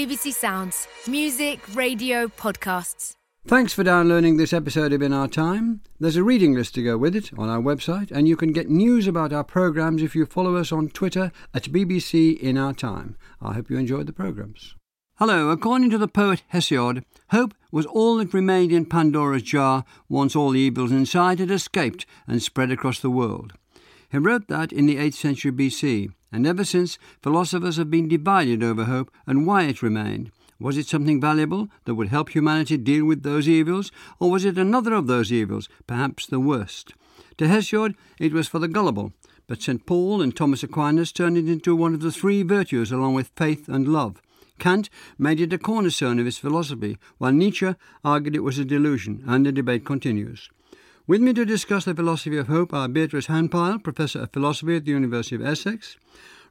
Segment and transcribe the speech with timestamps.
[0.00, 0.88] BBC Sounds.
[1.06, 3.12] Music, radio, podcasts.
[3.46, 5.82] Thanks for downloading this episode of In Our Time.
[5.98, 8.70] There's a reading list to go with it on our website, and you can get
[8.70, 13.18] news about our programmes if you follow us on Twitter at BBC In Our Time.
[13.42, 14.74] I hope you enjoyed the programmes.
[15.16, 20.34] Hello, according to the poet Hesiod, hope was all that remained in Pandora's jar once
[20.34, 23.52] all the evils inside had escaped and spread across the world.
[24.10, 28.62] He wrote that in the 8th century BC, and ever since philosophers have been divided
[28.62, 30.30] over hope and why it remained.
[30.58, 34.58] Was it something valuable that would help humanity deal with those evils, or was it
[34.58, 36.92] another of those evils, perhaps the worst?
[37.38, 39.14] To Hesiod, it was for the gullible,
[39.46, 39.86] but St.
[39.86, 43.68] Paul and Thomas Aquinas turned it into one of the three virtues along with faith
[43.68, 44.20] and love.
[44.58, 49.24] Kant made it a cornerstone of his philosophy, while Nietzsche argued it was a delusion,
[49.26, 50.50] and the debate continues.
[51.06, 54.84] With me to discuss the philosophy of hope are Beatrice Han-Pile, Professor of Philosophy at
[54.84, 55.96] the University of Essex,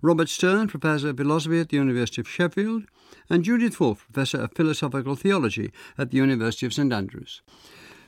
[0.02, 2.84] Robert Stern, Professor of Philosophy at the University of Sheffield,
[3.30, 7.42] and Judith Wolfe, Professor of Philosophical Theology at the University of St Andrews.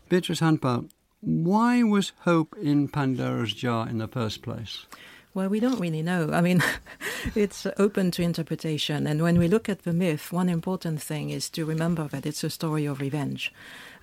[0.10, 0.86] Beatrice Han-Pile,
[1.22, 4.88] why was hope in Pandora's jar in the first place?
[5.34, 6.32] Well, we don't really know.
[6.34, 6.62] I mean,
[7.36, 9.08] it's open to interpretation.
[9.08, 12.44] And when we look at the myth, one important thing is to remember that it's
[12.44, 13.54] a story of revenge.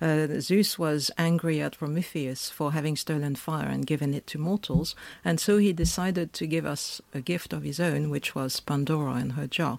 [0.01, 4.95] Uh, Zeus was angry at Prometheus for having stolen fire and given it to mortals,
[5.25, 9.15] and so he decided to give us a gift of his own, which was Pandora
[9.15, 9.77] in her jar.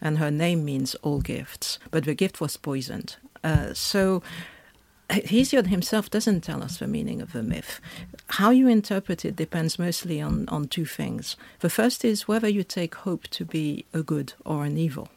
[0.00, 3.16] And her name means all gifts, but the gift was poisoned.
[3.44, 4.22] Uh, so
[5.10, 7.80] Hesiod himself doesn't tell us the meaning of the myth.
[8.28, 11.36] How you interpret it depends mostly on, on two things.
[11.60, 15.08] The first is whether you take hope to be a good or an evil.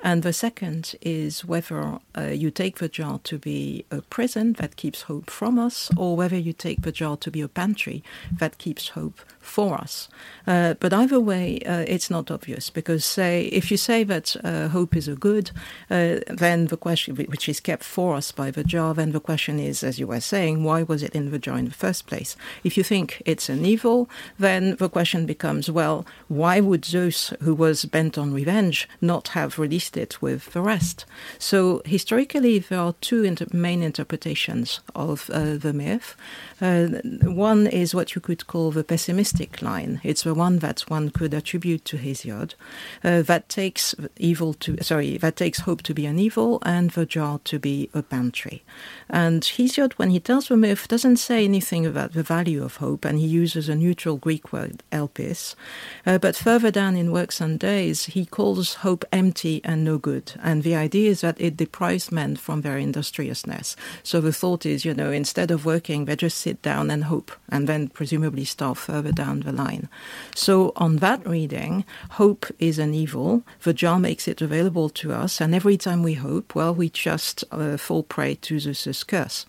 [0.00, 4.76] And the second is whether uh, you take the jar to be a prison that
[4.76, 8.02] keeps hope from us, or whether you take the jar to be a pantry
[8.38, 10.08] that keeps hope for us.
[10.46, 14.68] Uh, but either way, uh, it's not obvious because, say, if you say that uh,
[14.68, 15.50] hope is a good,
[15.90, 19.58] uh, then the question, which is kept for us by the jar, then the question
[19.58, 22.36] is, as you were saying, why was it in the jar in the first place?
[22.62, 27.54] If you think it's an evil, then the question becomes, well, why would Zeus, who
[27.54, 31.04] was bent on revenge, not have released it with the rest.
[31.38, 36.16] So historically, there are two inter- main interpretations of uh, the myth.
[36.60, 36.86] Uh,
[37.22, 40.00] one is what you could call the pessimistic line.
[40.02, 42.54] It's the one that one could attribute to Hesiod,
[43.04, 47.06] uh, that takes evil to sorry, that takes hope to be an evil and the
[47.06, 48.62] jar to be a pantry.
[49.08, 53.04] And Hesiod, when he tells the myth, doesn't say anything about the value of hope,
[53.04, 55.54] and he uses a neutral Greek word, elpis.
[56.06, 60.32] Uh, but further down in Works and Days, he calls hope empty and no good.
[60.42, 63.76] And the idea is that it deprives men from their industriousness.
[64.02, 67.32] So the thought is, you know, instead of working, they just sit down and hope,
[67.48, 69.88] and then presumably starve further down the line.
[70.34, 73.42] So on that reading, hope is an evil.
[73.62, 77.44] The jar makes it available to us, and every time we hope, well, we just
[77.50, 79.46] uh, fall prey to Zeus's curse.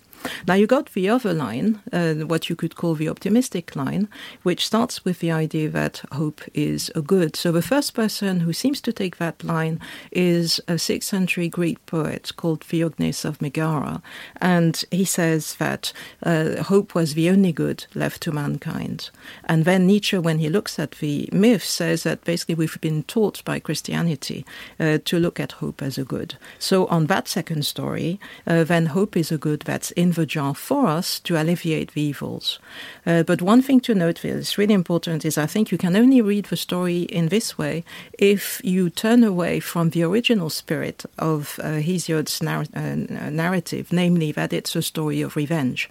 [0.48, 4.08] Now you got the other line, uh, what you could call the optimistic line,
[4.44, 7.36] which starts with the idea that hope is a good.
[7.36, 9.80] So the first person who seems to take that line
[10.12, 14.02] is a sixth century Greek poet called Theognis of Megara,
[14.42, 15.94] and he says that
[16.24, 19.10] uh, hope was the only good left to mankind.
[19.46, 23.44] And then Nietzsche, when he looks at the myth, says that basically we've been taught
[23.46, 24.46] by Christianity
[24.80, 26.36] uh, to look at hope as a good.
[26.58, 30.56] So on that second story, uh, then hope is a good that's in the jar
[30.56, 32.60] for us to alleviate the evils.
[33.06, 35.96] Uh, but one thing to note that is really important is I think you can
[35.96, 37.84] only read the story in this way
[38.18, 44.32] if you turn away from the original spirit of uh, Hesiod's narr- uh, narrative, namely
[44.34, 45.90] that it's a story of revenge.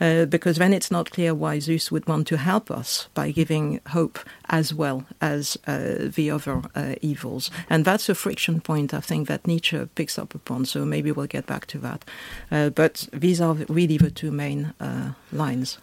[0.00, 3.80] Uh, because then it's not clear why Zeus would want to help us by giving
[3.88, 7.50] hope as well as uh, the other uh, evils.
[7.68, 10.64] And that's a friction point I think that Nietzsche picks up upon.
[10.64, 12.04] So maybe we'll get back to that.
[12.74, 15.78] but these are really the two main uh, lines.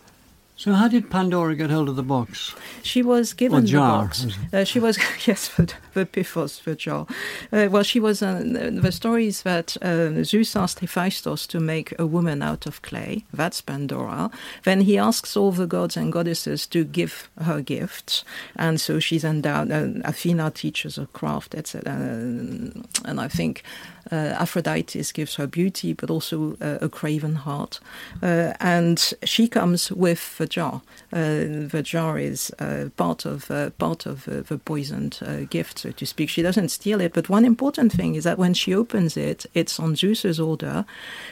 [0.58, 2.56] So how did Pandora get hold of the box?
[2.82, 4.38] She was given or jar, the box.
[4.52, 7.06] Uh, she was yes, the, the Pithos, the jar.
[7.54, 8.24] Uh, well, she was.
[8.24, 12.82] Uh, the story is that uh, Zeus asked Hephaestus to make a woman out of
[12.82, 13.24] clay.
[13.32, 14.32] That's Pandora.
[14.64, 18.26] Then he asks all the gods and goddesses to give her gifts,
[18.56, 19.72] and so she's endowed.
[19.72, 21.94] Uh, Athena teaches her craft, etc.
[21.94, 23.64] and I think
[24.12, 27.80] Aphrodite gives her beauty, but also uh, a craven heart.
[28.22, 30.82] Uh, and she comes with the jar.
[31.14, 35.20] Uh, the jar is uh, part of uh, part of the poisoned
[35.50, 36.30] gift, so to speak.
[36.30, 39.80] She doesn't steal it, but one important thing is that when she opens it, it's
[39.80, 40.86] on Zeus's order.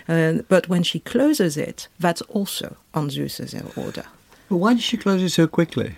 [0.08, 4.06] but when she closes it, that's also on Zeus's order.
[4.50, 5.96] But why did she close it so quickly?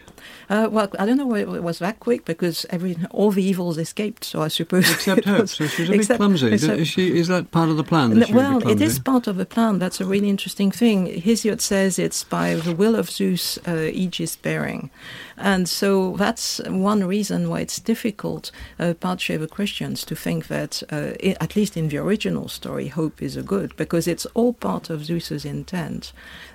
[0.50, 3.78] Uh, well, I don't know why it was that quick because every all the evils
[3.78, 4.24] escaped.
[4.24, 5.42] So I suppose except her.
[5.42, 6.54] was, so she's a bit clumsy.
[6.54, 8.24] Except, is, she, is that part of the plan?
[8.34, 9.80] well, it is part of the plan.
[9.80, 11.08] That's a really interesting thing.
[11.08, 14.90] Hesiod says it's by the will of Zeus, uh, Aegis bearing,
[15.38, 21.14] and so that's one reason why it's difficult, uh, for Christians, to think that uh,
[21.42, 25.06] at least in the original story, hope is a good because it's all part of
[25.06, 26.14] Zeus's intent.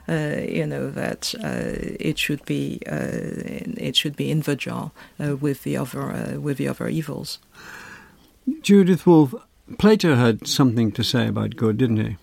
[0.09, 4.57] Uh, you know that uh, it should be uh, it should be in the uh,
[4.57, 7.39] jar with the other uh, with the other evils.
[8.61, 9.35] Judith Wolfe,
[9.79, 12.17] Plato had something to say about good, didn't he?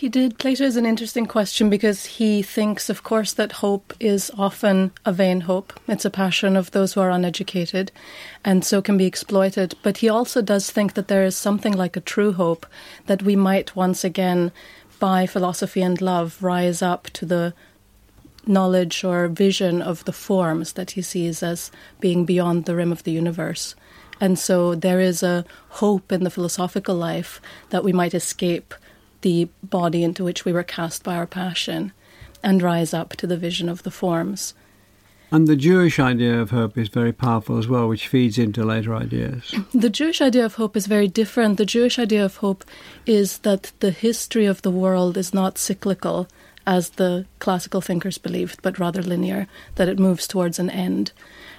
[0.00, 0.38] He did.
[0.38, 5.12] Plato is an interesting question because he thinks, of course, that hope is often a
[5.12, 5.78] vain hope.
[5.86, 7.92] It's a passion of those who are uneducated
[8.42, 9.74] and so can be exploited.
[9.82, 12.64] But he also does think that there is something like a true hope
[13.08, 14.52] that we might once again
[14.98, 17.52] by philosophy and love rise up to the
[18.46, 21.70] knowledge or vision of the forms that he sees as
[22.00, 23.74] being beyond the rim of the universe.
[24.20, 27.40] And so there is a hope in the philosophical life
[27.70, 28.74] that we might escape
[29.22, 31.92] the body into which we were cast by our passion
[32.42, 34.54] and rise up to the vision of the forms.
[35.32, 38.94] And the Jewish idea of hope is very powerful as well, which feeds into later
[38.94, 39.54] ideas.
[39.72, 41.56] The Jewish idea of hope is very different.
[41.56, 42.64] The Jewish idea of hope
[43.06, 46.26] is that the history of the world is not cyclical,
[46.70, 51.10] as the classical thinkers believed, but rather linear, that it moves towards an end.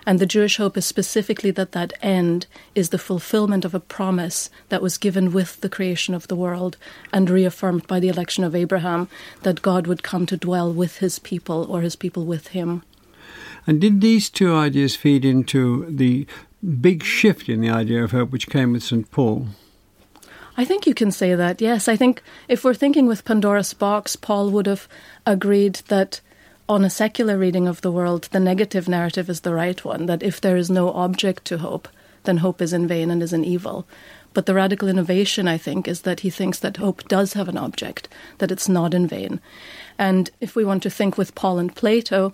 [0.06, 4.50] And the Jewish hope is specifically that that end is the fulfillment of a promise
[4.70, 6.78] that was given with the creation of the world
[7.12, 9.10] and reaffirmed by the election of Abraham
[9.42, 12.82] that God would come to dwell with his people or his people with him.
[13.68, 16.26] And did these two ideas feed into the
[16.80, 19.12] big shift in the idea of hope which came with St.
[19.12, 19.50] Paul?
[20.58, 21.88] I think you can say that, yes.
[21.88, 24.88] I think if we're thinking with Pandora's box, Paul would have
[25.26, 26.22] agreed that
[26.68, 30.24] on a secular reading of the world, the negative narrative is the right one, that
[30.24, 31.88] if there is no object to hope,
[32.24, 33.86] then hope is in vain and is an evil.
[34.34, 37.58] But the radical innovation, I think, is that he thinks that hope does have an
[37.58, 38.08] object,
[38.38, 39.42] that it's not in vain.
[39.98, 42.34] And if we want to think with Paul and Plato,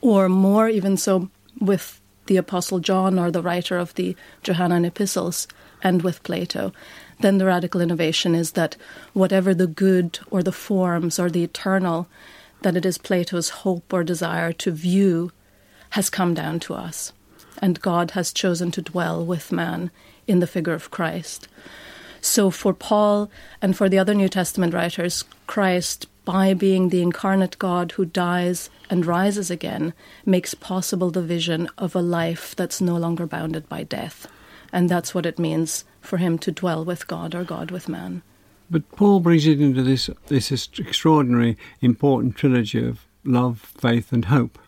[0.00, 1.28] or more even so
[1.60, 5.48] with the Apostle John or the writer of the Johannine epistles
[5.82, 6.72] and with Plato,
[7.20, 8.76] then the radical innovation is that
[9.12, 12.08] whatever the good or the forms or the eternal,
[12.62, 15.32] that it is Plato's hope or desire to view
[15.90, 17.12] has come down to us.
[17.58, 19.90] And God has chosen to dwell with man
[20.26, 21.48] in the figure of Christ.
[22.20, 23.30] So for Paul
[23.60, 28.70] and for the other New Testament writers, Christ by being the incarnate God who dies
[28.88, 29.92] and rises again,
[30.24, 34.28] makes possible the vision of a life that's no longer bounded by death.
[34.72, 38.22] And that's what it means for him to dwell with God or God with man.
[38.70, 44.58] But Paul brings it into this, this extraordinary, important trilogy of love, faith, and hope,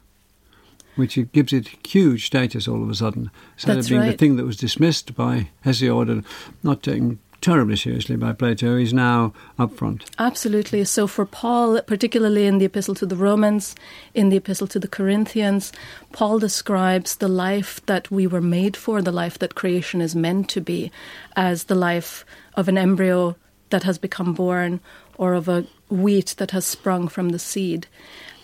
[0.97, 3.31] which it gives it huge status all of a sudden.
[3.55, 4.11] Instead That's of being right.
[4.11, 6.25] the thing that was dismissed by Hesiod and
[6.65, 10.09] not taken terribly seriously by Plato is now up front.
[10.19, 10.85] Absolutely.
[10.85, 13.75] So, for Paul, particularly in the Epistle to the Romans,
[14.15, 15.73] in the Epistle to the Corinthians,
[16.13, 20.49] Paul describes the life that we were made for, the life that creation is meant
[20.51, 20.91] to be,
[21.37, 22.25] as the life
[22.55, 23.37] of an embryo
[23.71, 24.81] that has become born
[25.19, 27.87] or of a wheat that has sprung from the seed.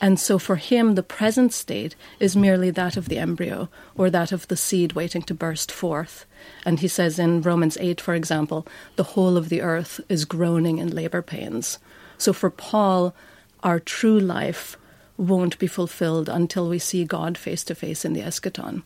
[0.00, 4.30] And so for him, the present state is merely that of the embryo or that
[4.30, 6.24] of the seed waiting to burst forth.
[6.64, 8.66] And he says in Romans 8, for example,
[8.96, 11.78] the whole of the earth is groaning in labor pains.
[12.16, 13.14] So for Paul,
[13.62, 14.76] our true life
[15.16, 18.82] won't be fulfilled until we see God face to face in the eschaton.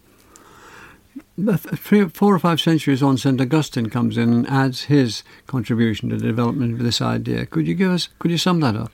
[1.77, 3.41] Four or five centuries on, St.
[3.41, 7.47] Augustine comes in and adds his contribution to the development of this idea.
[7.47, 8.93] Could you give us, could you sum that up?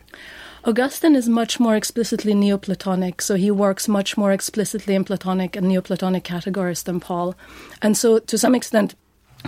[0.64, 5.68] Augustine is much more explicitly Neoplatonic, so he works much more explicitly in Platonic and
[5.68, 7.34] Neoplatonic categories than Paul.
[7.80, 8.94] And so, to some extent,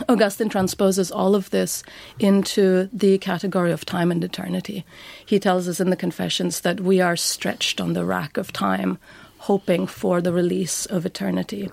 [0.09, 1.83] Augustine transposes all of this
[2.19, 4.85] into the category of time and eternity.
[5.27, 8.99] He tells us in the Confessions that we are stretched on the rack of time,
[9.39, 11.71] hoping for the release of eternity.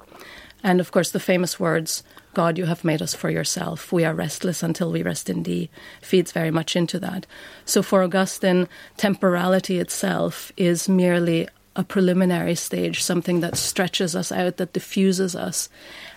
[0.63, 3.91] And of course, the famous words, God, you have made us for yourself.
[3.91, 5.69] We are restless until we rest in thee,
[6.01, 7.25] feeds very much into that.
[7.65, 11.47] So for Augustine, temporality itself is merely
[11.77, 15.69] a preliminary stage, something that stretches us out, that diffuses us,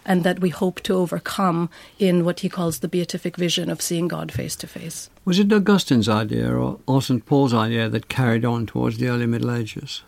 [0.06, 1.68] and that we hope to overcome
[1.98, 5.10] in what he calls the beatific vision of seeing God face to face.
[5.26, 7.24] Was it Augustine's idea or, or St.
[7.26, 10.02] Paul's idea that carried on towards the early Middle Ages?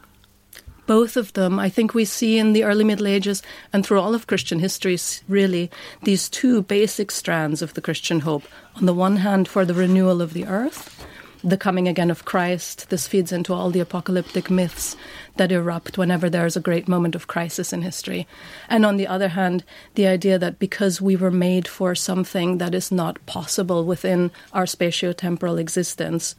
[0.87, 4.15] Both of them, I think we see in the early Middle Ages and through all
[4.15, 4.99] of Christian history,
[5.29, 5.71] really,
[6.03, 8.45] these two basic strands of the Christian hope.
[8.77, 11.07] On the one hand, for the renewal of the earth,
[11.45, 12.89] the coming again of Christ.
[12.89, 14.97] This feeds into all the apocalyptic myths
[15.37, 18.29] that erupt whenever there is a great moment of crisis in history.
[18.69, 22.75] And on the other hand, the idea that because we were made for something that
[22.75, 26.37] is not possible within our spatio-temporal existence,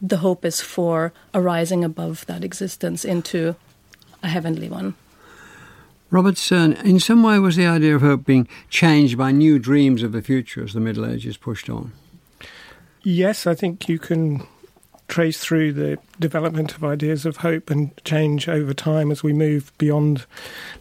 [0.00, 3.56] the hope is for a rising above that existence into
[4.22, 4.94] a heavenly one.
[6.10, 10.02] Robert Stern, in some way, was the idea of hope being changed by new dreams
[10.02, 11.92] of the future as the Middle Ages pushed on?
[13.02, 14.46] Yes, I think you can
[15.08, 19.72] trace through the development of ideas of hope and change over time as we move
[19.78, 20.24] beyond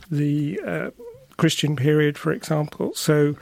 [0.10, 0.90] the uh,
[1.38, 2.94] Christian period, for example.
[2.94, 3.36] So,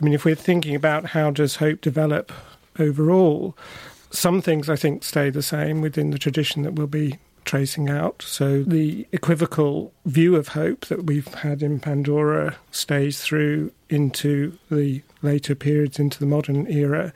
[0.00, 2.32] I mean, if we're thinking about how does hope develop
[2.78, 3.56] overall,
[4.10, 8.22] some things I think stay the same within the tradition that we'll be tracing out.
[8.26, 15.02] So the equivocal view of hope that we've had in Pandora stays through into the
[15.22, 17.12] later periods, into the modern era.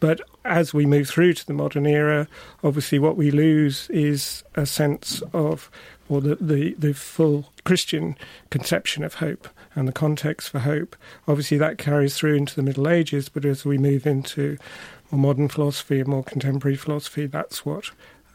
[0.00, 2.26] But as we move through to the modern era,
[2.64, 5.70] obviously what we lose is a sense of,
[6.08, 8.16] or the, the, the full Christian
[8.50, 10.96] conception of hope and the context for hope.
[11.28, 14.58] Obviously that carries through into the Middle Ages, but as we move into
[15.10, 17.90] more modern philosophy more contemporary philosophy, that's what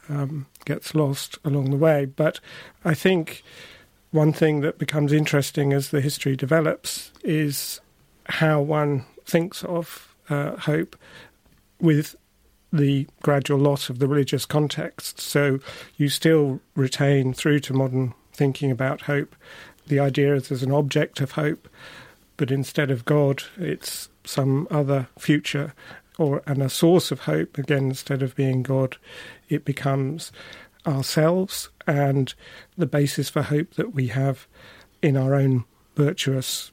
[0.10, 2.05] um, gets lost along the way.
[2.05, 2.39] But
[2.84, 3.44] I think
[4.12, 7.82] one thing that becomes interesting as the history develops is
[8.27, 10.96] how one thinks of uh, hope
[11.79, 12.15] with
[12.72, 15.20] the gradual loss of the religious context.
[15.20, 15.60] So
[15.98, 19.36] you still retain through to modern thinking about hope
[19.88, 21.67] the idea as an object of hope,
[22.38, 25.74] but instead of God, it's some other future
[26.17, 27.57] or and a source of hope.
[27.57, 28.98] Again, instead of being God,
[29.50, 30.31] it becomes
[30.86, 32.34] ourselves and
[32.77, 34.48] the basis for hope that we have
[35.01, 36.72] in our own virtuous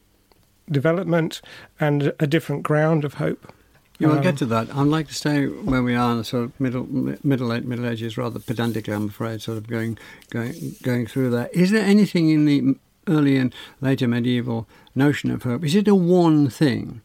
[0.71, 1.41] development
[1.81, 3.53] and a different ground of hope.
[3.99, 4.75] You will um, get to that.
[4.75, 6.87] I'd like to stay where we are in the sort of middle
[7.23, 9.99] middle middle ages, rather pedantically, I'm afraid, sort of going
[10.31, 11.55] going going through that.
[11.55, 15.65] Is there anything in the early and later medieval notion of hope?
[15.65, 17.03] Is it a one thing,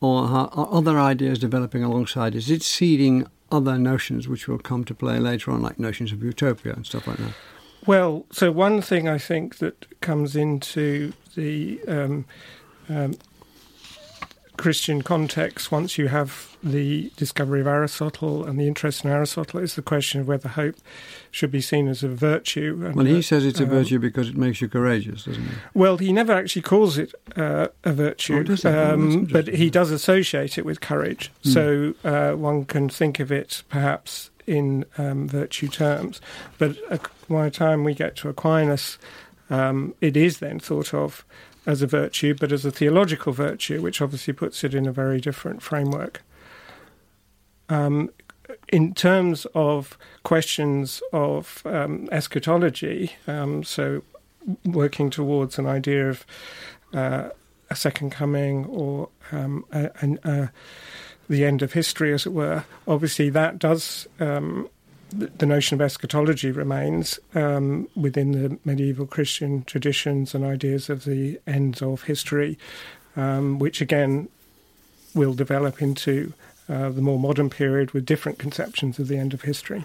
[0.00, 2.34] or other ideas developing alongside?
[2.34, 6.22] Is it seeding other notions which will come to play later on, like notions of
[6.22, 7.34] utopia and stuff like that?
[7.86, 12.26] Well, so one thing I think that comes into the um,
[12.88, 13.14] um,
[14.58, 19.76] Christian context, once you have the discovery of Aristotle and the interest in Aristotle, is
[19.76, 20.74] the question of whether hope
[21.30, 22.82] should be seen as a virtue.
[22.84, 25.42] And, well, he uh, says it's a um, virtue because it makes you courageous, doesn't
[25.42, 25.54] he?
[25.74, 30.58] Well, he never actually calls it uh, a virtue, oh, um, but he does associate
[30.58, 31.30] it with courage.
[31.44, 31.52] Mm.
[31.54, 36.20] So uh, one can think of it perhaps in um, virtue terms.
[36.58, 36.98] But uh,
[37.28, 38.98] by the time we get to Aquinas,
[39.50, 41.24] um, it is then thought of
[41.68, 45.20] as a virtue, but as a theological virtue, which obviously puts it in a very
[45.20, 46.22] different framework.
[47.68, 48.10] Um,
[48.68, 54.02] in terms of questions of um, eschatology, um, so
[54.64, 56.24] working towards an idea of
[56.94, 57.28] uh,
[57.68, 60.52] a second coming or um, a, a, a,
[61.28, 64.70] the end of history, as it were, obviously that does um,
[65.10, 71.40] the notion of eschatology remains um, within the medieval Christian traditions and ideas of the
[71.46, 72.58] ends of history,
[73.16, 74.28] um, which again
[75.14, 76.32] will develop into
[76.68, 79.84] uh, the more modern period with different conceptions of the end of history.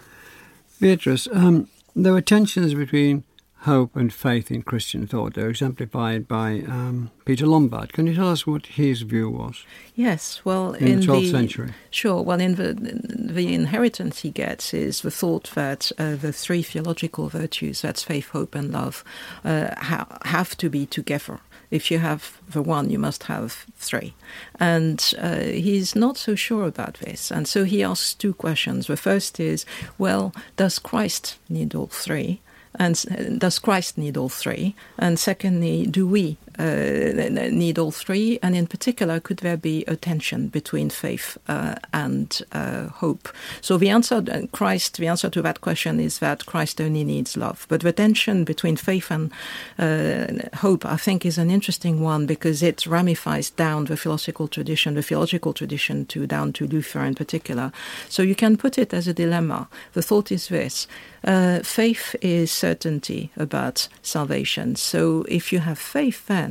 [0.79, 3.23] Beatrice, um, there were tensions between
[3.63, 5.33] hope and faith in Christian thought.
[5.33, 7.93] They're exemplified by um, Peter Lombard.
[7.93, 9.65] Can you tell us what his view was?
[9.95, 11.73] Yes, well, in, in the 12th the, century.
[11.89, 12.21] Sure.
[12.21, 17.29] Well, in the the inheritance he gets is the thought that uh, the three theological
[17.29, 19.03] virtues, that's faith, hope, and love,
[19.43, 21.39] uh, ha- have to be together
[21.73, 24.13] if you have the one, you must have three.
[24.59, 27.31] And uh, he's not so sure about this.
[27.31, 28.85] And so he asks two questions.
[28.85, 29.65] The first is,
[29.97, 32.41] well, does Christ need all three?
[32.75, 34.75] And does Christ need all three?
[34.97, 38.39] And secondly, do we need all three?
[38.41, 43.29] And in particular, could there be a tension between faith uh, and uh, hope?
[43.61, 47.37] So the answer, uh, Christ, the answer to that question is that Christ only needs
[47.37, 47.65] love.
[47.69, 49.31] But the tension between faith and
[49.79, 54.95] uh, hope, I think, is an interesting one because it ramifies down the philosophical tradition,
[54.95, 57.71] the theological tradition, to down to Luther in particular.
[58.09, 59.67] So you can put it as a dilemma.
[59.93, 60.87] The thought is this:
[61.23, 64.75] uh, faith is certainty about salvation.
[64.75, 66.42] So if you have faith, then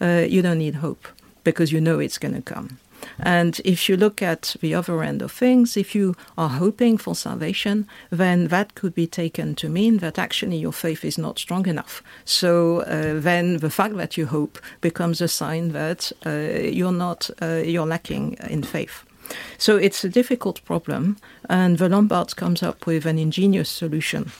[0.00, 1.08] uh, you don't need hope
[1.44, 2.78] because you know it's going to come.
[3.18, 7.14] And if you look at the other end of things, if you are hoping for
[7.14, 11.66] salvation, then that could be taken to mean that actually your faith is not strong
[11.66, 12.02] enough.
[12.24, 17.30] So uh, then the fact that you hope becomes a sign that uh, you're not
[17.40, 19.04] uh, you're lacking in faith.
[19.58, 21.16] So it's a difficult problem,
[21.48, 24.30] and the Lombards comes up with an ingenious solution.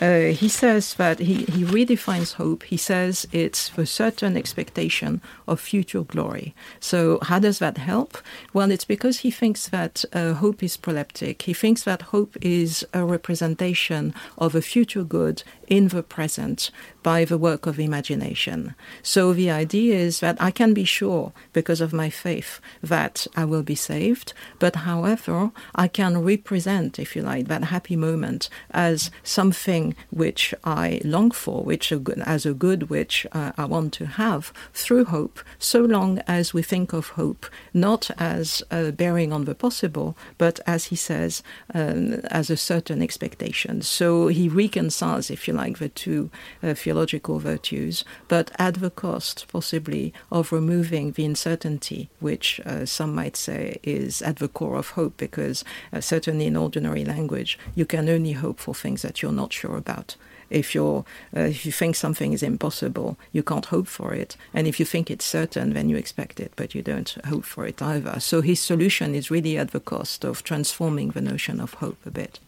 [0.00, 2.64] Uh, he says that he, he redefines hope.
[2.64, 6.54] He says it's the certain expectation of future glory.
[6.78, 8.18] So, how does that help?
[8.52, 11.42] Well, it's because he thinks that uh, hope is proleptic.
[11.42, 16.70] He thinks that hope is a representation of a future good in the present
[17.02, 18.74] by the work of imagination.
[19.02, 23.44] So the idea is that I can be sure, because of my faith, that I
[23.44, 29.10] will be saved, but however, I can represent, if you like, that happy moment as
[29.22, 34.52] something which I long for, which as a good which uh, I want to have
[34.74, 39.54] through hope, so long as we think of hope not as uh, bearing on the
[39.54, 41.42] possible, but as he says,
[41.74, 43.82] um, as a certain expectation.
[43.82, 46.30] So he reconciles, if you like, the two
[46.62, 53.14] uh, theological virtues, but at the cost, possibly, of removing the uncertainty, which uh, some
[53.14, 57.86] might say is at the core of hope, because uh, certainly in ordinary language, you
[57.86, 60.16] can only hope for things that you're not sure about.
[60.50, 61.04] If you're
[61.36, 64.86] uh, if you think something is impossible you can't hope for it and if you
[64.86, 68.18] think it's certain then you expect it but you don't hope for it either.
[68.18, 72.10] So his solution is really at the cost of transforming the notion of hope a
[72.10, 72.40] bit.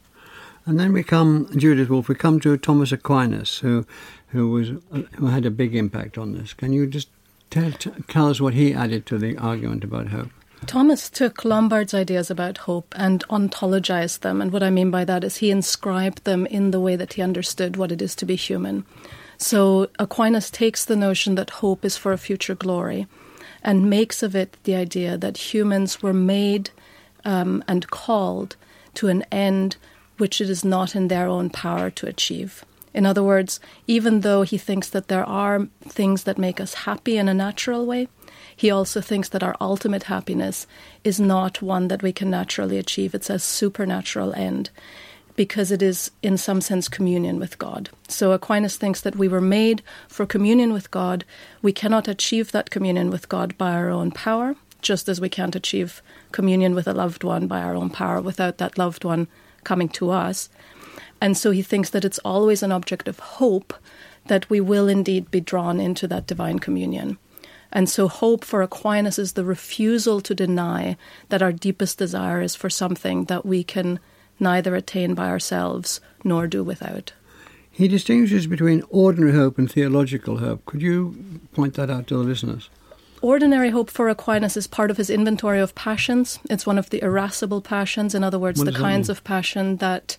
[0.64, 3.84] And then we come, Judith Wolfe, we come to Thomas Aquinas, who,
[4.32, 4.70] who was,
[5.16, 6.54] who had a big impact on this.
[6.54, 7.08] Can you just
[7.50, 7.70] tell,
[8.08, 10.30] tell us what he added to the argument about hope?
[10.66, 14.40] Thomas took Lombard's ideas about hope and ontologized them.
[14.40, 17.22] And what I mean by that is he inscribed them in the way that he
[17.22, 18.86] understood what it is to be human.
[19.38, 23.06] So Aquinas takes the notion that hope is for a future glory
[23.62, 26.70] and makes of it the idea that humans were made
[27.24, 28.56] um, and called
[28.94, 29.76] to an end
[30.16, 32.64] which it is not in their own power to achieve.
[32.94, 37.16] In other words, even though he thinks that there are things that make us happy
[37.16, 38.08] in a natural way,
[38.54, 40.66] he also thinks that our ultimate happiness
[41.04, 43.14] is not one that we can naturally achieve.
[43.14, 44.70] It's a supernatural end
[45.34, 47.88] because it is, in some sense, communion with God.
[48.08, 51.24] So Aquinas thinks that we were made for communion with God.
[51.62, 55.56] We cannot achieve that communion with God by our own power, just as we can't
[55.56, 59.26] achieve communion with a loved one by our own power without that loved one
[59.64, 60.50] coming to us.
[61.22, 63.72] And so he thinks that it's always an object of hope
[64.26, 67.16] that we will indeed be drawn into that divine communion.
[67.72, 70.96] And so, hope for Aquinas is the refusal to deny
[71.28, 74.00] that our deepest desire is for something that we can
[74.40, 77.12] neither attain by ourselves nor do without.
[77.70, 80.66] He distinguishes between ordinary hope and theological hope.
[80.66, 82.68] Could you point that out to the listeners?
[83.22, 86.40] Ordinary hope for Aquinas is part of his inventory of passions.
[86.50, 90.16] It's one of the irascible passions, in other words, what the kinds of passion that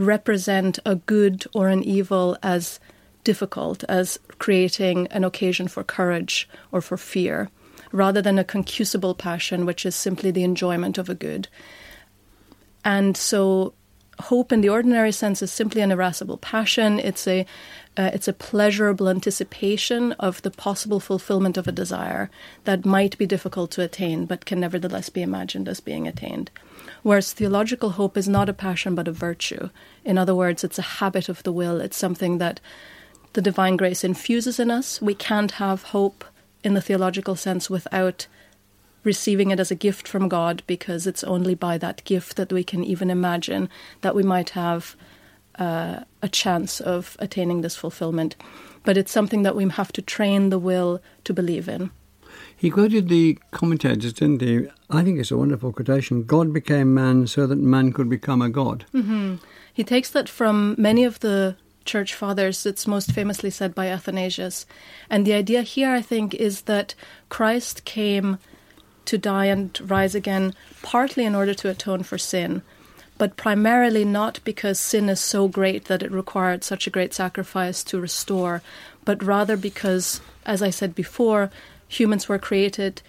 [0.00, 2.80] represent a good or an evil as
[3.22, 7.50] difficult, as creating an occasion for courage or for fear,
[7.92, 11.48] rather than a concupiscible passion, which is simply the enjoyment of a good.
[12.82, 13.74] And so
[14.20, 16.98] hope in the ordinary sense is simply an irascible passion.
[16.98, 17.46] It's a
[17.96, 22.30] uh, it's a pleasurable anticipation of the possible fulfillment of a desire
[22.64, 26.50] that might be difficult to attain, but can nevertheless be imagined as being attained.
[27.02, 29.70] Whereas theological hope is not a passion but a virtue.
[30.04, 31.80] In other words, it's a habit of the will.
[31.80, 32.60] It's something that
[33.32, 35.00] the divine grace infuses in us.
[35.00, 36.24] We can't have hope
[36.62, 38.26] in the theological sense without
[39.02, 42.62] receiving it as a gift from God because it's only by that gift that we
[42.62, 43.68] can even imagine
[44.02, 44.94] that we might have
[45.58, 48.36] uh, a chance of attaining this fulfillment.
[48.84, 51.90] But it's something that we have to train the will to believe in.
[52.56, 54.68] He quoted the commentators, didn't he?
[54.90, 56.24] I think it's a wonderful quotation.
[56.24, 58.84] God became man so that man could become a god.
[58.94, 59.36] Mm-hmm.
[59.72, 62.66] He takes that from many of the church fathers.
[62.66, 64.66] It's most famously said by Athanasius.
[65.08, 66.94] And the idea here, I think, is that
[67.28, 68.38] Christ came
[69.06, 72.62] to die and rise again, partly in order to atone for sin,
[73.18, 77.82] but primarily not because sin is so great that it required such a great sacrifice
[77.84, 78.62] to restore,
[79.04, 81.50] but rather because, as I said before,
[81.90, 83.02] humans were created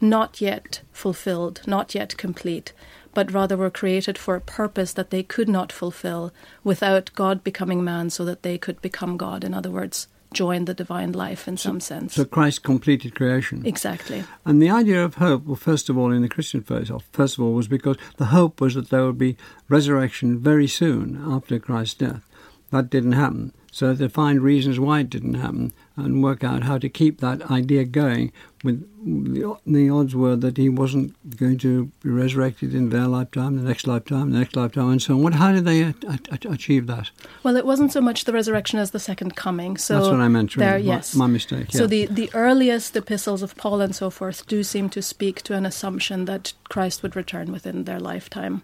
[0.00, 2.72] not yet fulfilled, not yet complete,
[3.14, 7.82] but rather were created for a purpose that they could not fulfill without God becoming
[7.82, 9.42] man so that they could become God.
[9.42, 12.14] In other words, join the divine life in so, some sense.
[12.14, 13.64] So Christ completed creation.
[13.64, 14.24] Exactly.
[14.44, 17.44] And the idea of hope, well, first of all, in the Christian faith, first of
[17.44, 19.38] all, was because the hope was that there would be
[19.70, 22.26] resurrection very soon after Christ's death.
[22.70, 23.54] That didn't happen.
[23.72, 25.72] So they find reasons why it didn't happen.
[25.96, 28.32] And work out how to keep that idea going.
[28.62, 28.86] With
[29.34, 33.62] the, the odds were that he wasn't going to be resurrected in their lifetime, the
[33.62, 35.22] next lifetime, the next lifetime, and so on.
[35.22, 35.34] What?
[35.34, 37.10] How did they a- a- achieve that?
[37.42, 39.76] Well, it wasn't so much the resurrection as the second coming.
[39.76, 40.56] So That's what I meant.
[40.56, 40.68] Really.
[40.68, 41.14] There, yes.
[41.14, 41.68] my, mistake.
[41.70, 45.54] So the, the earliest epistles of Paul and so forth do seem to speak to
[45.54, 48.62] an assumption that Christ would return within their lifetime.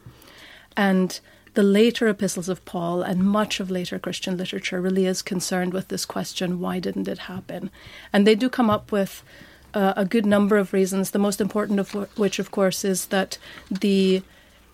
[0.76, 1.20] And
[1.54, 5.88] the later epistles of Paul and much of later Christian literature really is concerned with
[5.88, 7.70] this question why didn't it happen?
[8.12, 9.22] And they do come up with
[9.74, 13.38] uh, a good number of reasons, the most important of which, of course, is that
[13.70, 14.22] the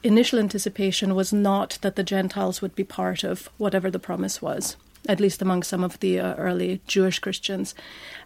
[0.02, 4.76] initial anticipation was not that the Gentiles would be part of whatever the promise was,
[5.08, 7.74] at least among some of the uh, early Jewish Christians.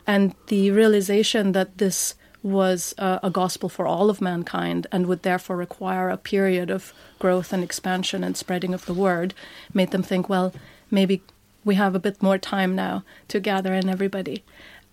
[0.07, 5.23] And the realization that this was uh, a gospel for all of mankind and would
[5.23, 9.35] therefore require a period of growth and expansion and spreading of the word
[9.73, 10.53] made them think, well,
[10.91, 11.23] maybe
[11.65, 14.45] we have a bit more time now to gather in everybody.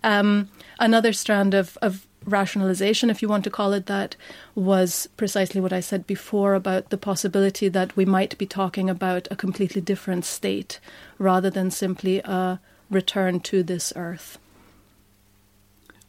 [0.02, 4.16] Um, another strand of, of rationalization, if you want to call it that,
[4.54, 9.28] was precisely what I said before about the possibility that we might be talking about
[9.30, 10.80] a completely different state
[11.18, 12.60] rather than simply a
[12.90, 14.38] return to this earth.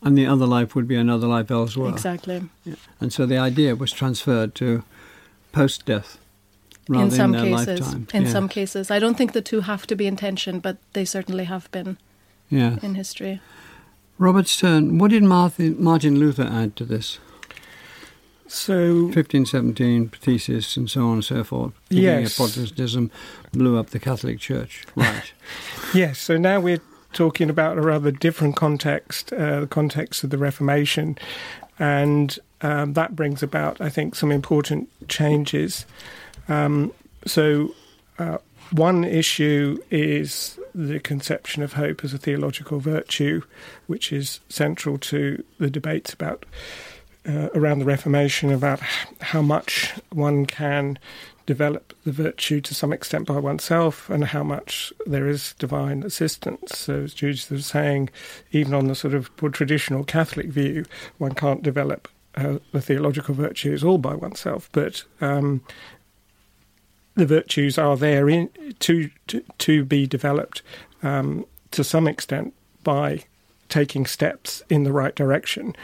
[0.01, 1.89] And the other life would be another life elsewhere.
[1.91, 2.43] Exactly.
[2.99, 4.83] And so the idea was transferred to
[5.51, 6.17] post death
[6.89, 7.79] rather in some their cases.
[7.81, 8.07] lifetime.
[8.13, 8.29] In yeah.
[8.31, 8.89] some cases.
[8.91, 11.97] I don't think the two have to be in tension, but they certainly have been
[12.49, 12.77] Yeah.
[12.81, 13.39] in history.
[14.17, 17.19] Robert Stern, what did Martin, Martin Luther add to this?
[18.47, 21.71] So 1517 thesis and so on and so forth.
[21.89, 22.35] Thinking Yes.
[22.35, 23.09] Protestantism
[23.53, 24.83] blew up the Catholic Church.
[24.95, 25.31] Right.
[25.93, 26.79] Yes, so now we're
[27.13, 31.17] talking about a rather different context, uh, the context of the Reformation,
[31.79, 35.85] and um, that brings about, I think, some important changes.
[36.47, 36.93] Um,
[37.25, 37.73] so,
[38.19, 38.37] uh,
[38.71, 43.41] one issue is the conception of hope as a theological virtue,
[43.87, 46.45] which is central to the debates about
[47.27, 48.79] uh, around the Reformation about
[49.21, 50.97] how much one can
[51.45, 56.77] develop the virtue to some extent by oneself and how much there is divine assistance.
[56.77, 58.09] So, as Jude was saying,
[58.51, 60.85] even on the sort of more traditional Catholic view,
[61.17, 65.61] one can't develop uh, the theological virtues all by oneself, but um,
[67.15, 70.61] the virtues are there in, to, to to be developed
[71.03, 72.53] um, to some extent
[72.83, 73.23] by
[73.67, 75.75] taking steps in the right direction.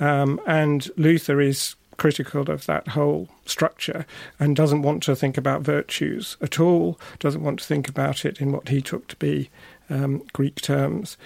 [0.00, 4.06] Um, and Luther is critical of that whole structure
[4.38, 8.40] and doesn't want to think about virtues at all, doesn't want to think about it
[8.40, 9.50] in what he took to be
[9.88, 11.16] um, Greek terms.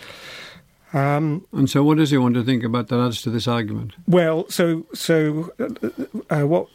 [0.92, 3.92] Um, and so what does he want to think about that adds to this argument?
[4.08, 6.66] well, so so uh, uh, what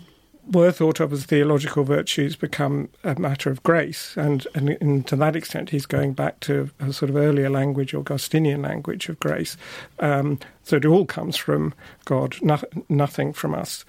[0.47, 5.15] were thought of as theological virtues become a matter of grace, and, and, and to
[5.15, 9.57] that extent, he's going back to a sort of earlier language, Augustinian language of grace.
[9.99, 11.73] Um, so it all comes from
[12.05, 13.85] God, no, nothing from us.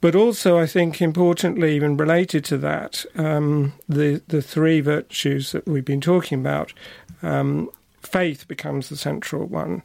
[0.00, 5.66] But also, I think importantly, even related to that, um, the the three virtues that
[5.66, 6.72] we've been talking about,
[7.22, 7.68] um,
[8.00, 9.82] faith becomes the central one,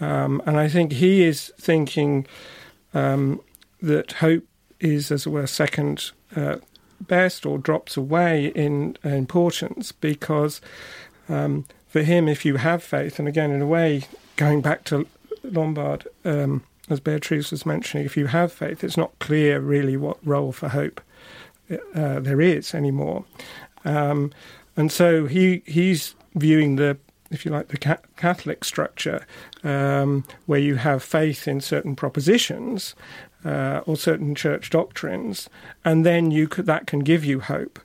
[0.00, 2.26] um, and I think he is thinking
[2.94, 3.42] um,
[3.82, 4.47] that hope
[4.80, 6.56] is, as it were, second uh,
[7.00, 10.60] best or drops away in uh, importance because
[11.28, 14.02] um, for him, if you have faith, and again, in a way,
[14.36, 15.06] going back to
[15.42, 20.18] Lombard, um, as Beatrice was mentioning, if you have faith, it's not clear really what
[20.26, 21.00] role for hope
[21.70, 23.24] uh, there is anymore.
[23.84, 24.32] Um,
[24.76, 26.98] and so he he's viewing the
[27.30, 29.26] if you like, the ca- Catholic structure,
[29.62, 32.94] um, where you have faith in certain propositions
[33.44, 35.48] uh, or certain church doctrines,
[35.84, 37.78] and then you could, that can give you hope.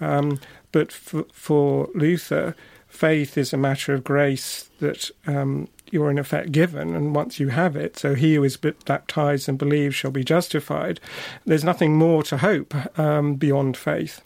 [0.00, 0.40] Um,
[0.72, 2.54] but for, for Luther,
[2.88, 7.48] faith is a matter of grace that um, you're in effect given, and once you
[7.48, 11.00] have it, so he who is baptized and believes shall be justified.
[11.44, 14.22] There's nothing more to hope um, beyond faith.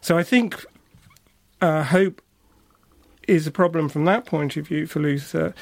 [0.00, 0.64] So I think
[1.60, 2.22] uh, hope
[3.26, 5.54] is a problem from that point of view for Luther.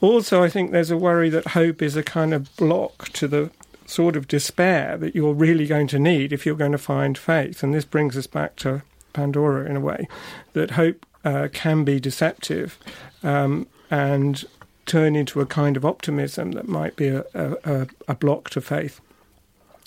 [0.00, 3.50] Also, I think there's a worry that hope is a kind of block to the
[3.88, 7.62] sort of despair that you're really going to need if you're going to find faith.
[7.62, 8.82] And this brings us back to
[9.14, 10.06] Pandora in a way,
[10.52, 12.78] that hope uh, can be deceptive
[13.22, 14.44] um, and
[14.86, 19.00] turn into a kind of optimism that might be a, a, a block to faith.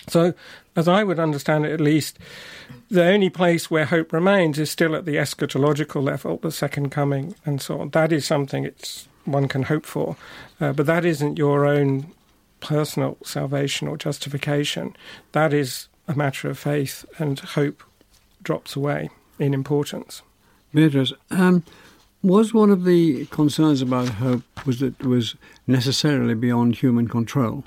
[0.08, 0.34] So,
[0.76, 2.18] as I would understand it, at least,
[2.90, 7.36] the only place where hope remains is still at the eschatological level, the second coming,
[7.46, 7.90] and so on.
[7.90, 10.18] That is something it's one can hope for,
[10.60, 12.12] uh, but that isn't your own
[12.62, 14.96] personal salvation or justification.
[15.34, 17.84] That is a matter of faith, and hope
[18.44, 20.22] drops away in importance.
[20.74, 21.64] Beatrice, um,
[22.24, 27.64] Was one of the concerns about hope was that it was necessarily beyond human control?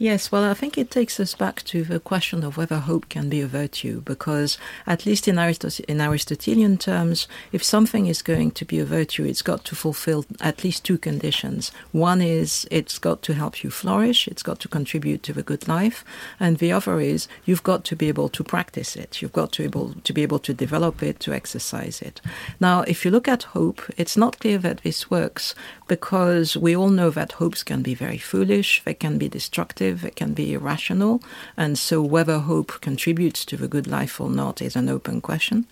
[0.00, 3.28] Yes, well, I think it takes us back to the question of whether hope can
[3.28, 4.56] be a virtue, because
[4.86, 9.24] at least in, Aristot- in Aristotelian terms, if something is going to be a virtue,
[9.24, 11.72] it's got to fulfill at least two conditions.
[11.90, 15.66] One is it's got to help you flourish, it's got to contribute to the good
[15.66, 16.04] life,
[16.38, 19.64] and the other is you've got to be able to practice it, you've got to
[19.64, 22.20] able to be able to develop it, to exercise it.
[22.60, 25.56] Now, if you look at hope, it's not clear that this works
[25.88, 30.10] because we all know that hopes can be very foolish, they can be destructive, they
[30.10, 31.22] can be irrational,
[31.56, 35.66] and so whether hope contributes to the good life or not is an open question.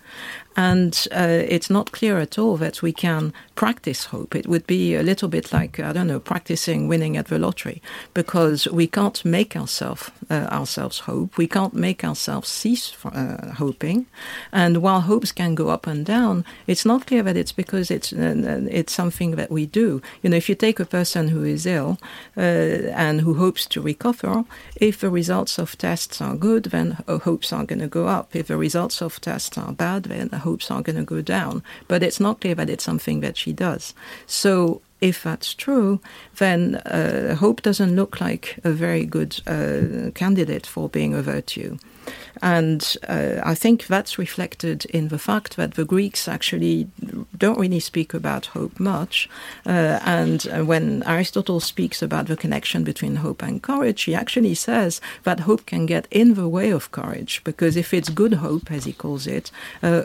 [0.58, 4.34] And uh, it's not clear at all that we can practice hope.
[4.34, 7.82] It would be a little bit like, I don't know, practicing winning at the lottery,
[8.14, 11.36] because we can't make ourselves uh, ourselves hope.
[11.36, 14.06] We can't make ourselves cease uh, hoping.
[14.50, 18.12] And while hopes can go up and down, it's not clear that it's because it's,
[18.12, 20.00] uh, it's something that we do.
[20.22, 21.98] You know, if you take a person who is ill
[22.36, 24.44] uh, and who hopes to recover,
[24.76, 28.34] if the results of tests are good, then hopes are going to go up.
[28.34, 31.62] If the results of tests are bad, then the hopes are going to go down.
[31.88, 33.94] But it's not clear that it's something that she does.
[34.26, 36.00] So if that's true,
[36.38, 41.78] then uh, hope doesn't look like a very good uh, candidate for being a virtue.
[42.42, 46.88] And uh, I think that's reflected in the fact that the Greeks actually
[47.36, 49.28] don't really speak about hope much.
[49.64, 54.54] Uh, and uh, when Aristotle speaks about the connection between hope and courage, he actually
[54.54, 58.70] says that hope can get in the way of courage, because if it's good hope,
[58.70, 59.50] as he calls it,
[59.82, 60.02] uh,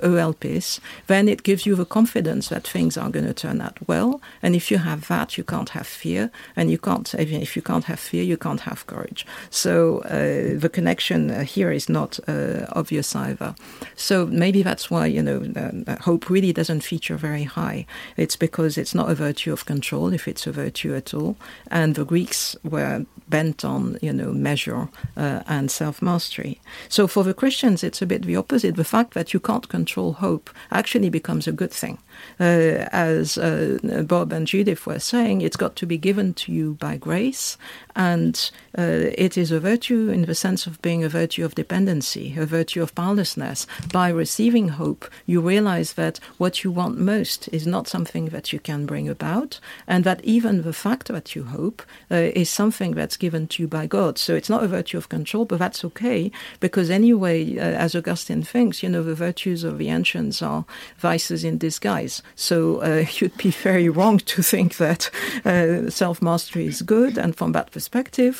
[1.08, 4.22] then it gives you the confidence that things are going to turn out well.
[4.42, 6.32] And if you have that, you can't have fear.
[6.56, 9.26] And you can't, if you can't have fear, you can't have courage.
[9.50, 13.56] So uh, the connection uh, here is not uh, obvious either.
[13.96, 17.86] So maybe that's why you know hope really doesn't feature very high.
[18.18, 21.36] It's because it's not a virtue of control, if it's a virtue at all.
[21.70, 26.60] And the Greeks were bent on you know measure uh, and self mastery.
[26.90, 28.76] So for the Christians, it's a bit the opposite.
[28.76, 31.98] The fact that you can't control hope actually becomes a good thing.
[32.40, 33.78] Uh, as uh,
[34.08, 37.58] Bob and Judith were saying, it's got to be given to you by grace,
[37.96, 42.36] and uh, it is a virtue in the sense of being a virtue of dependency,
[42.38, 43.68] a virtue of powerlessness.
[43.92, 48.60] By receiving hope, you realize that what you want most is not something that you
[48.60, 53.18] can bring about, and that even the fact that you hope uh, is something that's
[53.18, 54.18] given to you by God.
[54.18, 58.44] So it's not a virtue of control, but that's okay, because anyway, uh, as Augustine
[58.44, 60.66] thinks, you know, the virtues of the ancients are
[60.98, 62.24] vices in disguise.
[62.36, 65.10] So uh, you'd be very wrong to think that
[65.46, 67.81] uh, self mastery is good, and from that perspective,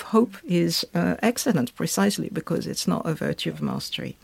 [0.02, 4.18] hope is uh, excellent precisely because it's not a virtue of mastery.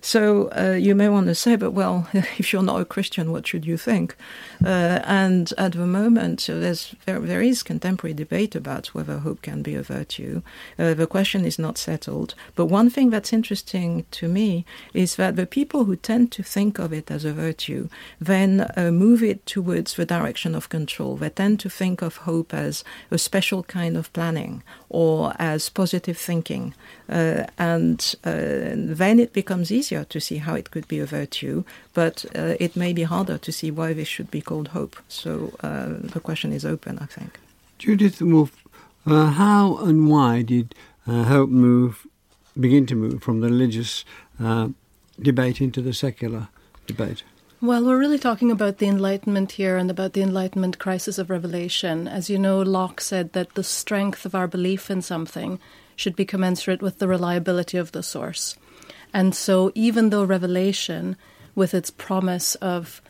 [0.00, 3.46] So uh, you may want to say, but well, if you're not a Christian, what
[3.46, 4.16] should you think?
[4.64, 9.62] Uh, and at the moment, there's there, there is contemporary debate about whether hope can
[9.62, 10.42] be a virtue.
[10.78, 12.34] Uh, the question is not settled.
[12.54, 16.78] But one thing that's interesting to me is that the people who tend to think
[16.78, 17.88] of it as a virtue
[18.20, 21.16] then uh, move it towards the direction of control.
[21.16, 26.18] They tend to think of hope as a special kind of planning or as positive
[26.18, 26.74] thinking.
[27.08, 31.64] Uh, and uh, then it becomes easier to see how it could be a virtue,
[31.94, 34.96] but uh, it may be harder to see why this should be called hope.
[35.08, 37.38] So uh, the question is open, I think.
[37.78, 38.56] Judith Wolfe,
[39.06, 40.74] uh, how and why did
[41.06, 42.06] uh, hope move,
[42.58, 44.04] begin to move from the religious
[45.20, 46.48] debate into the secular
[46.86, 47.22] debate?
[47.62, 52.08] Well, we're really talking about the Enlightenment here and about the Enlightenment crisis of revelation.
[52.08, 55.60] As you know, Locke said that the strength of our belief in something
[55.94, 58.56] should be commensurate with the reliability of the source.
[59.12, 61.16] And so, even though Revelation,
[61.54, 63.02] with its promise of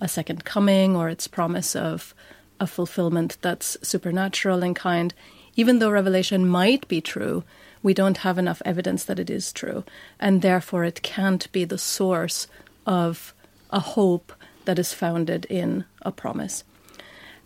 [0.00, 2.14] a second coming or its promise of
[2.60, 5.14] a fulfillment that's supernatural in kind,
[5.56, 7.44] even though Revelation might be true,
[7.82, 9.84] we don't have enough evidence that it is true.
[10.18, 12.46] And therefore, it can't be the source
[12.86, 13.34] of
[13.70, 14.32] a hope
[14.64, 16.64] that is founded in a promise.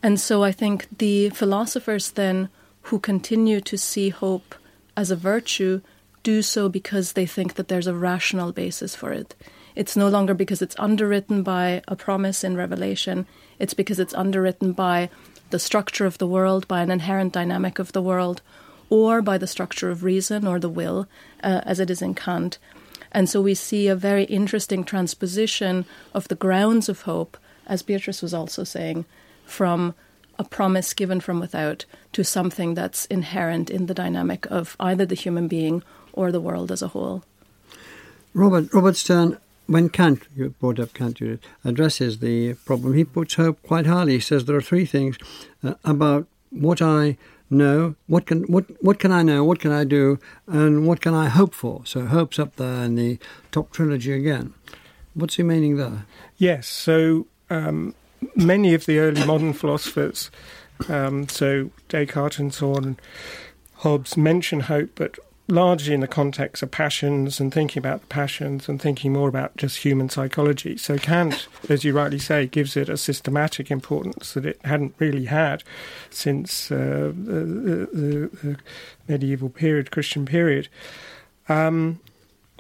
[0.02, 2.48] And so I think the philosophers then
[2.82, 4.54] who continue to see hope
[4.96, 5.80] as a virtue
[6.22, 9.34] do so because they think that there's a rational basis for it.
[9.78, 13.28] It's no longer because it's underwritten by a promise in Revelation,
[13.60, 15.08] it's because it's underwritten by
[15.50, 18.42] the structure of the world, by an inherent dynamic of the world,
[18.90, 21.06] or by the structure of reason or the will,
[21.44, 22.58] uh, as it is in Kant.
[23.12, 28.20] And so we see a very interesting transposition of the grounds of hope, as Beatrice
[28.20, 29.04] was also saying,
[29.46, 29.94] from
[30.40, 35.14] a promise given from without to something that's inherent in the dynamic of either the
[35.14, 37.22] human being or the world as a whole.
[38.34, 41.20] Robert, Robert Stern, when Kant, you brought up Kant,
[41.62, 44.14] addresses the problem, he puts hope quite highly.
[44.14, 45.16] He says there are three things
[45.62, 47.18] uh, about what I
[47.50, 51.14] know, what can what what can I know, what can I do, and what can
[51.14, 51.82] I hope for.
[51.84, 53.18] So hope's up there in the
[53.52, 54.54] top trilogy again.
[55.14, 56.06] What's he meaning there?
[56.38, 57.94] Yes, so um,
[58.34, 60.30] many of the early modern philosophers,
[60.88, 62.98] um, so Descartes and so on,
[63.76, 65.18] Hobbes mention hope, but
[65.48, 69.56] largely in the context of passions and thinking about the passions and thinking more about
[69.56, 70.76] just human psychology.
[70.76, 75.24] So Kant, as you rightly say, gives it a systematic importance that it hadn't really
[75.24, 75.64] had
[76.10, 78.56] since uh, the, the, the,
[79.08, 80.68] medieval period, Christian period.
[81.48, 81.98] Um,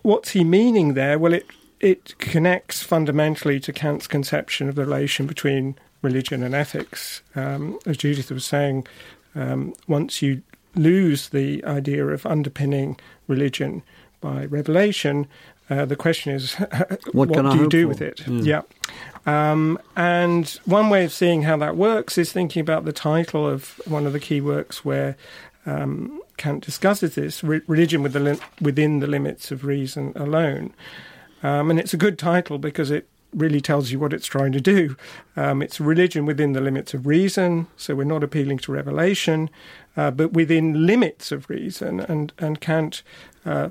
[0.02, 1.18] what's he meaning there?
[1.18, 1.46] Well, it
[1.80, 7.22] it connects fundamentally to Kant's conception of the relation between religion and ethics.
[7.36, 8.86] Um, as Judith was saying,
[9.34, 10.42] um, once you
[10.78, 13.82] lose the idea of underpinning religion
[14.20, 15.26] by revelation,
[15.70, 16.54] uh, the question is,
[17.12, 17.88] what, what do you do for?
[17.88, 18.26] with it?
[18.26, 18.62] Yeah.
[19.26, 19.50] yeah.
[19.50, 23.80] Um, and one way of seeing how that works is thinking about the title of
[23.84, 25.16] one of the key works where
[25.66, 30.72] um, Kant discusses this re- religion with the li- within the limits of reason alone.
[31.42, 34.60] Um, and it's a good title because it really tells you what it's trying to
[34.60, 34.96] do.
[35.36, 39.50] Um, it's religion within the limits of reason, so we're not appealing to revelation,
[39.96, 42.00] uh, but within limits of reason.
[42.00, 43.02] And, and Kant,
[43.44, 43.70] uh,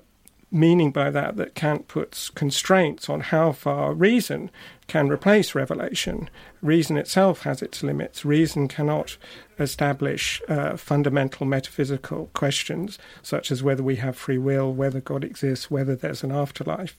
[0.49, 4.49] meaning by that that Kant puts constraints on how far reason
[4.87, 6.29] can replace revelation.
[6.61, 8.23] Reason itself has its limits.
[8.23, 9.17] Reason cannot
[9.59, 15.69] establish uh, fundamental metaphysical questions, such as whether we have free will, whether God exists,
[15.69, 16.95] whether there's an afterlife.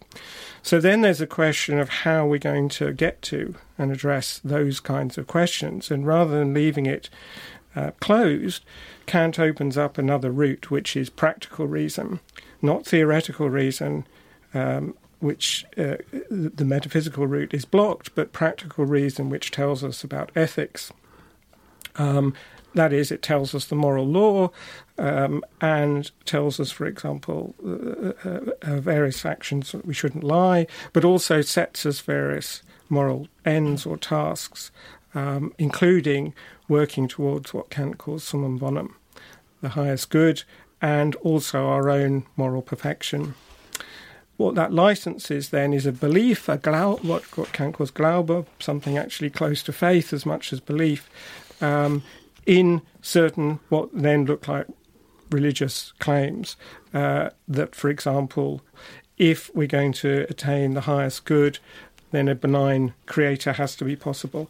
[0.63, 4.81] So then there's a question of how we're going to get to and address those
[4.81, 5.91] kinds of questions.
[5.91, 7.09] And rather than leaving it
[7.75, 8.65] uh, closed,
[9.07, 12.21] Kant opens up another route, which is practical reason,
[12.63, 14.07] not theoretical reason.
[14.55, 15.97] Um, which uh,
[16.31, 20.93] the metaphysical route is blocked, but practical reason, which tells us about ethics.
[21.97, 22.35] Um,
[22.75, 24.51] that is, it tells us the moral law
[24.99, 30.67] um, and tells us, for example, uh, uh, uh, various actions that we shouldn't lie,
[30.93, 34.71] but also sets us various moral ends or tasks,
[35.15, 36.35] um, including
[36.69, 38.95] working towards what Kant calls summum bonum,
[39.63, 40.45] the highest good,
[40.81, 43.35] and also our own moral perfection.
[44.37, 49.31] What that licenses then is a belief, a glau- what, Kant calls Glaube, something actually
[49.31, 51.11] close to faith as much as belief,
[51.61, 52.05] um,
[52.47, 54.69] in certain what then look like
[55.31, 56.57] religious claims.
[56.95, 58.63] Uh, that, for example,
[59.19, 61.59] if we're going to attain the highest good,
[62.13, 64.49] then a benign creator has to be possible.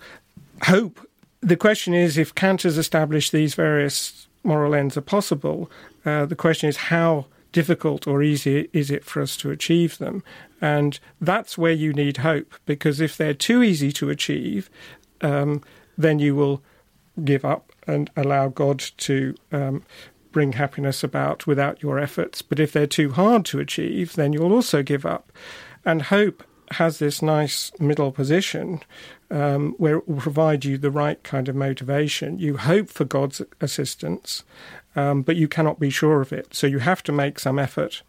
[0.64, 1.00] Hope.
[1.40, 5.70] The question is if Kant has established these various moral ends are possible,
[6.04, 10.22] uh, the question is how difficult or easy is it for us to achieve them?
[10.60, 14.70] And that's where you need hope, because if they're too easy to achieve,
[15.20, 15.62] um,
[15.96, 16.62] then you will
[17.24, 19.82] give up and allow God to um,
[20.30, 22.42] bring happiness about without your efforts.
[22.42, 25.32] But if they're too hard to achieve, then you'll also give up.
[25.84, 28.80] And hope has this nice middle position
[29.30, 32.38] um, where it will provide you the right kind of motivation.
[32.38, 34.44] You hope for God's assistance,
[34.96, 36.54] um, but you cannot be sure of it.
[36.54, 38.02] So you have to make some effort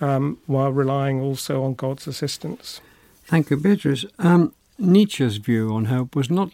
[0.00, 2.80] um, while relying also on God's assistance.
[3.24, 4.04] Thank you, Beatrice.
[4.18, 6.50] Um, Nietzsche's view on hope was not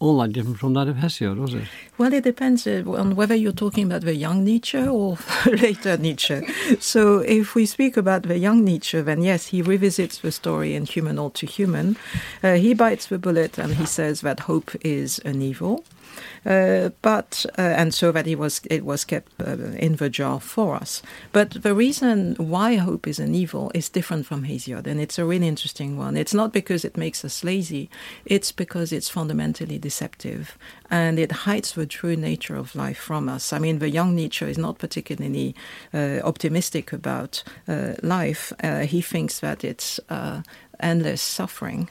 [0.00, 1.64] all that different from that of Hesiod, was it?
[1.96, 6.46] Well, it depends uh, on whether you're talking about the young Nietzsche or later Nietzsche.
[6.78, 10.86] So, if we speak about the young Nietzsche, then yes, he revisits the story in
[10.86, 11.96] Human All Too Human.
[12.42, 15.84] Uh, he bites the bullet and he says that hope is an evil.
[16.46, 20.40] Uh, but uh, and so that it was it was kept uh, in the jar
[20.40, 21.02] for us.
[21.32, 25.24] But the reason why hope is an evil is different from Hesiod, and it's a
[25.24, 26.16] really interesting one.
[26.16, 27.90] It's not because it makes us lazy;
[28.24, 30.56] it's because it's fundamentally deceptive
[30.90, 33.52] and it hides the true nature of life from us.
[33.52, 35.54] I mean, the young Nietzsche is not particularly
[35.92, 38.52] uh, optimistic about uh, life.
[38.62, 40.00] Uh, he thinks that it's
[40.80, 41.88] endless suffering.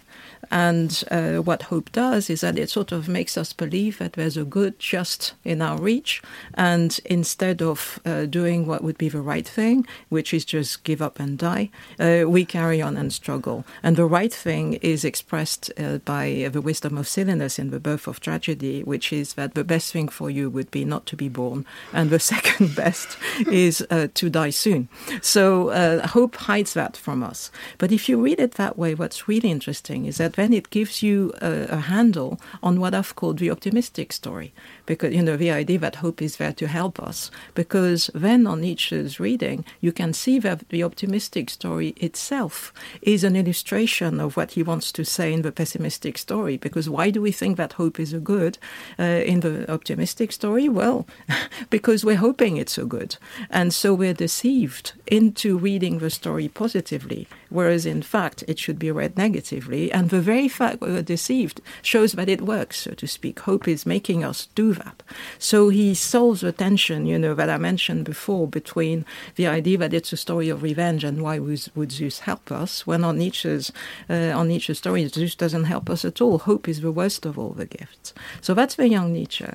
[0.52, 4.38] And uh, what hope does is that it sort of makes us believe that there's
[4.38, 6.22] a good just in our reach.
[6.54, 11.02] And instead of uh, doing what would be the right thing, which is just give
[11.02, 13.66] up and die, uh, we carry on and struggle.
[13.84, 18.08] And the right thing is expressed uh, by the wisdom of Silenus in The Birth
[18.08, 21.30] of Tragedy, which is that the best thing for you would be not to be
[21.30, 21.66] born.
[21.94, 23.18] And the second best
[23.52, 24.90] is uh, to die soon.
[25.22, 27.52] So uh, hope hides that from us.
[27.78, 31.02] But if you read it that way, what's really interesting is that then it gives
[31.02, 34.54] you a, a handle on what I've called the optimistic story,
[34.86, 37.32] because you know the idea that hope is there to help us.
[37.56, 42.72] Because then on Nietzsche's reading, you can see that the optimistic story itself
[43.02, 46.56] is an illustration of what he wants to say in the pessimistic story.
[46.56, 48.60] Because why do we think that hope is a good
[49.00, 50.70] uh, in the optimistic story?
[50.70, 51.08] Well,
[51.72, 53.18] because we're hoping it's a good,
[53.50, 58.92] and so we're deceived into reading the story positively, whereas in fact it should be
[58.92, 59.92] read negatively.
[59.92, 63.42] And the very fact we're deceived shows that it works, so to speak.
[63.42, 65.04] Hope is making us do that.
[65.40, 69.06] So he solves the tension, you know, that I mentioned before between
[69.36, 73.04] the idea that it's a story of revenge and why would Zeus help us, when
[73.04, 73.72] on Nietzsche's
[74.10, 76.40] uh, on Nietzsche's story, Zeus doesn't help us at all.
[76.40, 78.14] Hope is the worst of all the gifts.
[78.42, 79.46] So that's the young Nietzsche.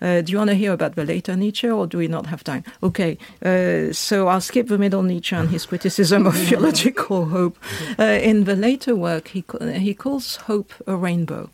[0.00, 2.42] Uh, do you want to hear about the later Nietzsche, or do we not have
[2.42, 2.64] time?
[2.82, 7.58] Okay, uh, so I'll skip the middle Nietzsche and his criticism of theological hope.
[7.98, 9.44] Uh, in the later work, he
[9.74, 11.50] he calls hope a rainbow.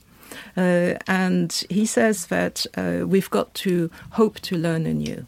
[0.57, 5.26] Uh, and he says that uh, we've got to hope to learn anew.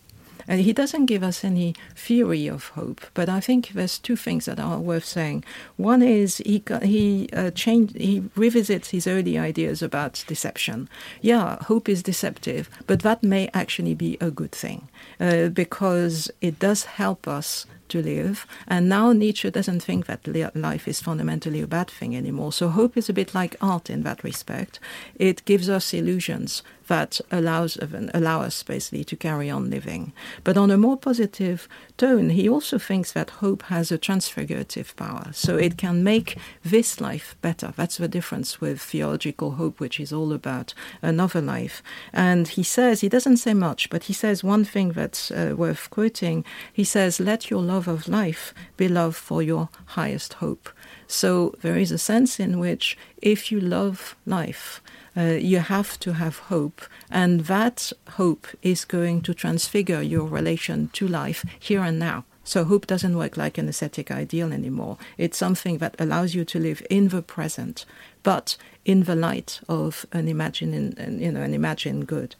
[0.51, 4.47] And he doesn't give us any theory of hope, but I think there's two things
[4.47, 5.45] that are worth saying.
[5.76, 10.89] One is he he uh, changed he revisits his early ideas about deception.
[11.20, 14.89] Yeah, hope is deceptive, but that may actually be a good thing
[15.20, 18.47] uh, because it does help us to live.
[18.66, 22.53] And now Nietzsche doesn't think that life is fundamentally a bad thing anymore.
[22.53, 24.80] So hope is a bit like art in that respect.
[25.16, 27.78] It gives us illusions that allows
[28.12, 30.12] allow us basically to carry on living.
[30.45, 35.28] But on a more positive tone, he also thinks that hope has a transfigurative power,
[35.32, 37.72] so it can make this life better.
[37.76, 41.82] That's the difference with theological hope, which is all about another life.
[42.12, 45.91] And he says he doesn't say much, but he says one thing that's uh, worth
[45.91, 46.45] quoting.
[46.72, 50.70] He says, "Let your love of life be love for your highest hope."
[51.07, 54.82] So there is a sense in which, if you love life,
[55.19, 60.89] uh, you have to have hope, and that hope is going to transfigure your relation
[60.93, 62.25] to life here and now.
[62.45, 64.97] So hope doesn't work like an ascetic ideal anymore.
[65.19, 67.85] It's something that allows you to live in the present,
[68.23, 72.37] but in the light of an imagined, you know, an imagined good.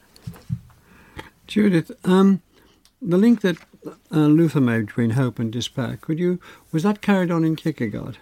[1.45, 2.41] Judith, um,
[3.01, 3.57] the link that
[4.11, 6.39] uh, Luther made between hope and despair, could you
[6.71, 8.17] was that carried on in Kierkegaard?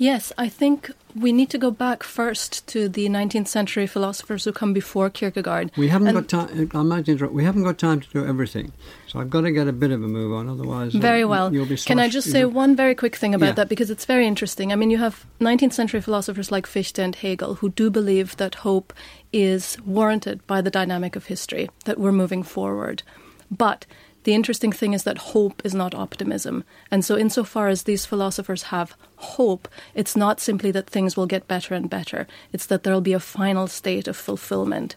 [0.00, 4.52] Yes, I think we need to go back first to the 19th century philosophers who
[4.52, 5.72] come before Kierkegaard.
[5.76, 6.70] We haven't and got time.
[6.72, 7.34] I might interrupt.
[7.34, 8.72] We haven't got time to do everything,
[9.08, 10.48] so I've got to get a bit of a move on.
[10.48, 11.52] Otherwise, uh, very well.
[11.52, 13.52] You'll be Can I just say one very quick thing about yeah.
[13.52, 14.72] that because it's very interesting.
[14.72, 18.54] I mean, you have 19th century philosophers like Fichte and Hegel who do believe that
[18.56, 18.92] hope
[19.32, 23.02] is warranted by the dynamic of history, that we're moving forward,
[23.50, 23.84] but
[24.24, 26.64] the interesting thing is that hope is not optimism.
[26.90, 31.48] And so, insofar as these philosophers have hope, it's not simply that things will get
[31.48, 34.96] better and better, it's that there'll be a final state of fulfillment.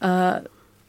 [0.00, 0.40] Uh,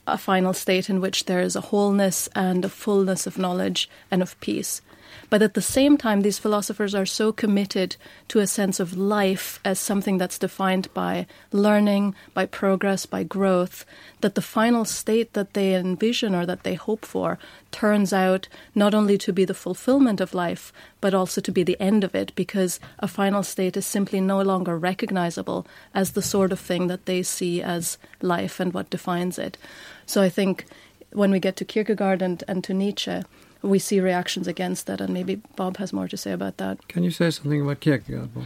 [0.07, 4.21] a final state in which there is a wholeness and a fullness of knowledge and
[4.21, 4.81] of peace.
[5.29, 7.95] But at the same time, these philosophers are so committed
[8.27, 13.85] to a sense of life as something that's defined by learning, by progress, by growth,
[14.21, 17.37] that the final state that they envision or that they hope for
[17.71, 21.79] turns out not only to be the fulfillment of life, but also to be the
[21.79, 26.51] end of it, because a final state is simply no longer recognizable as the sort
[26.51, 29.57] of thing that they see as life and what defines it.
[30.05, 30.65] So I think
[31.11, 33.21] when we get to Kierkegaard and, and to Nietzsche,
[33.65, 36.87] we see reactions against that, and maybe Bob has more to say about that.
[36.87, 38.45] Can you say something about Kierkegaard, Bob?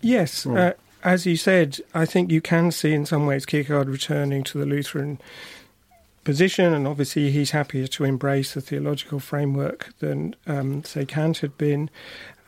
[0.00, 0.46] Yes.
[0.46, 4.58] Uh, as you said, I think you can see in some ways Kierkegaard returning to
[4.58, 5.20] the Lutheran
[6.24, 11.56] position, and obviously he's happier to embrace the theological framework than, um, say, Kant had
[11.56, 11.88] been.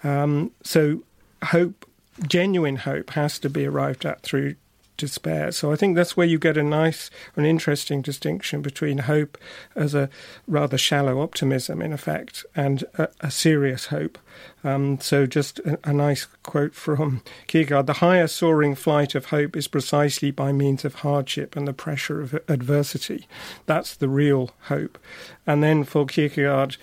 [0.04, 1.02] Um, so,
[1.44, 1.88] hope,
[2.26, 4.56] genuine hope, has to be arrived at through
[5.00, 5.50] despair.
[5.50, 9.38] So I think that's where you get a nice, an interesting distinction between hope
[9.74, 10.10] as a
[10.46, 14.18] rather shallow optimism, in effect, and a, a serious hope.
[14.62, 19.56] Um, so just a, a, nice quote from Kierkegaard: "The higher soaring flight of hope
[19.56, 23.26] is precisely by means of hardship and the pressure of adversity.
[23.66, 24.98] That's the real hope."
[25.46, 26.76] And then for Kierkegaard.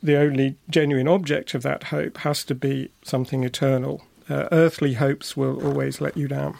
[0.00, 4.04] The only genuine object of that hope has to be something eternal.
[4.30, 6.56] Uh, earthly hopes will always let you down.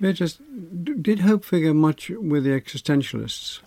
[0.00, 0.40] Just
[1.02, 3.60] did hope figure much with the existentialists?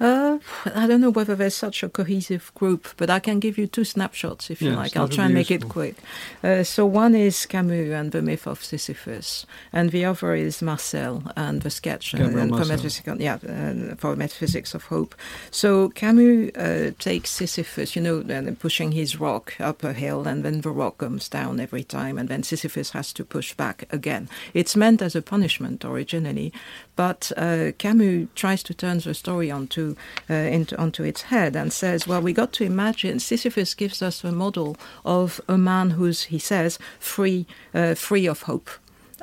[0.00, 0.38] Uh,
[0.74, 3.84] I don't know whether there's such a cohesive group, but I can give you two
[3.84, 4.96] snapshots if you like.
[4.96, 5.96] I'll try and make it quick.
[6.42, 11.22] Uh, so one is Camus and the myth of Sisyphus, and the other is Marcel
[11.36, 15.14] and the sketch uh, Gabriel and for metaphysical, yeah, uh, for metaphysics of hope.
[15.50, 20.42] So Camus uh, takes Sisyphus, you know, and pushing his rock up a hill, and
[20.44, 24.28] then the rock comes down every time, and then Sisyphus has to push back again.
[24.54, 26.52] It's meant as a punishment originally,
[27.00, 29.96] but uh, Camus tries to turn the story onto
[30.28, 34.22] uh, into, onto its head and says, "Well, we got to imagine Sisyphus gives us
[34.22, 38.68] a model of a man who's, he says, free, uh, free of hope."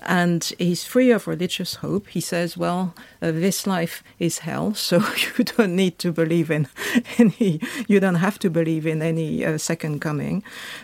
[0.04, 2.08] And he's free of religious hope.
[2.08, 4.98] He says, "Well, uh, this life is hell, so
[5.38, 6.68] you don't need to believe in
[7.18, 7.60] any.
[7.88, 10.44] You don't have to believe in any uh, second coming."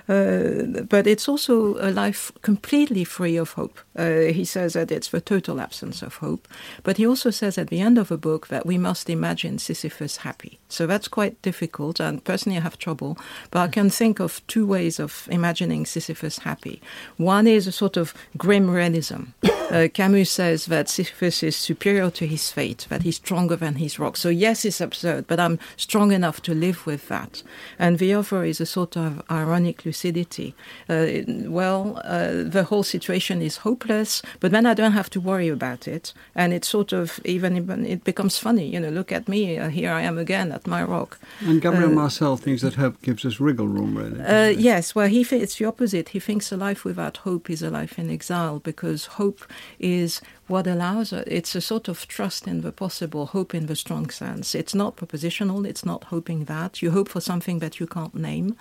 [0.10, 3.80] Uh, but it's also a life completely free of hope.
[3.96, 6.48] Uh, he says that it's the total absence of hope.
[6.84, 10.18] But he also says at the end of the book that we must imagine Sisyphus
[10.18, 10.60] happy.
[10.70, 13.18] So that's quite difficult, and personally I have trouble.
[13.52, 16.82] But I can think of two ways of imagining Sisyphus happy.
[17.18, 19.03] One is a sort of grim realism.
[19.12, 23.98] Uh, Camus says that Sisyphus is superior to his fate, that he's stronger than his
[23.98, 24.18] rock.
[24.18, 27.42] So yes, it's absurd, but I'm strong enough to live with that.
[27.80, 30.54] And the other is a sort of ironic lucidity.
[30.88, 31.08] Uh,
[31.48, 35.88] well, uh, the whole situation is hopeless, but then I don't have to worry about
[35.88, 36.14] it.
[36.36, 38.68] And it's sort of even, it becomes funny.
[38.68, 41.18] You know, look at me, uh, here I am again at my rock.
[41.48, 44.22] And Gabriel Uh, Marcel thinks that hope gives us wriggle room, really.
[44.22, 46.10] Uh, yes, well, he th- it's the opposite.
[46.10, 49.46] He thinks a life without hope is a life in exile because hope
[49.80, 51.24] is what allows us.
[51.28, 54.54] It's a sort of trust in the possible, hope in the strong sense.
[54.54, 55.66] It's not propositional.
[55.66, 58.56] It's not hoping that you hope for something that you can't name,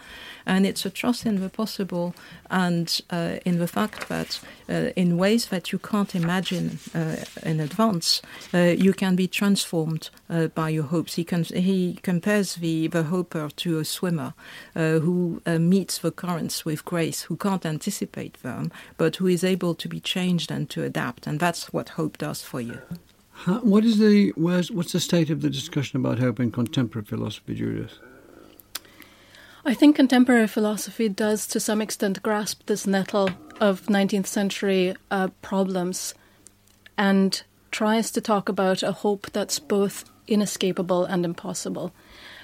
[0.47, 2.15] and it's a trust in the possible
[2.51, 7.61] and uh, in the fact that uh, in ways that you can't imagine uh, in
[7.61, 8.23] advance,
[8.55, 11.15] uh, you can be transformed uh, by your hopes.
[11.17, 14.35] He he compares the the hoper to a swimmer
[14.77, 19.75] uh, who meets the currents with grace, who can't anticipate them, but who is able
[19.75, 22.81] to be changed and to adapt, and that's what hope does for you.
[23.33, 27.05] How, what is the where's, what's the state of the discussion about hope in contemporary
[27.05, 27.99] philosophy, Judith?
[29.65, 35.29] I think contemporary philosophy does, to some extent, grasp this nettle of 19th century uh,
[35.41, 36.15] problems
[36.99, 41.93] and tries to talk about a hope that's both inescapable and impossible.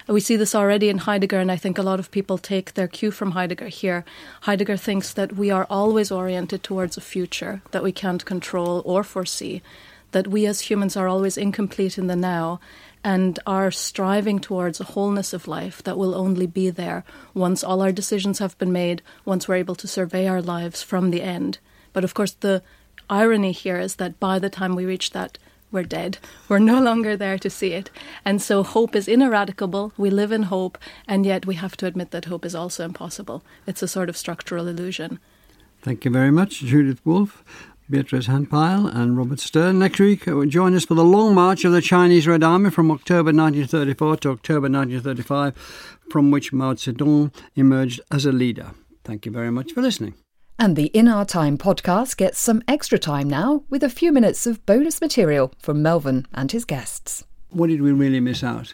[0.09, 2.87] We see this already in Heidegger, and I think a lot of people take their
[2.87, 4.03] cue from Heidegger here.
[4.41, 9.03] Heidegger thinks that we are always oriented towards a future that we can't control or
[9.03, 9.61] foresee,
[10.09, 12.59] that we as humans are always incomplete in the now,
[13.03, 17.03] and are striving towards a wholeness of life that will only be there
[17.35, 21.11] once all our decisions have been made, once we're able to survey our lives from
[21.11, 21.59] the end.
[21.93, 22.63] But of course, the
[23.11, 25.37] irony here is that by the time we reach that,
[25.71, 26.17] we're dead.
[26.47, 27.89] We're no longer there to see it.
[28.25, 29.93] And so hope is ineradicable.
[29.97, 33.43] We live in hope, and yet we have to admit that hope is also impossible.
[33.67, 35.19] It's a sort of structural illusion.
[35.81, 37.43] Thank you very much, Judith Wolfe,
[37.89, 39.79] Beatrice Han-Pile, and Robert Stern.
[39.79, 42.91] Next week, uh, join us for the Long March of the Chinese Red Army from
[42.91, 45.55] October 1934 to October 1935,
[46.09, 48.71] from which Mao Zedong emerged as a leader.
[49.03, 50.15] Thank you very much for listening.
[50.61, 54.45] And the In Our Time podcast gets some extra time now with a few minutes
[54.45, 57.23] of bonus material from Melvyn and his guests.
[57.49, 58.73] What did we really miss out?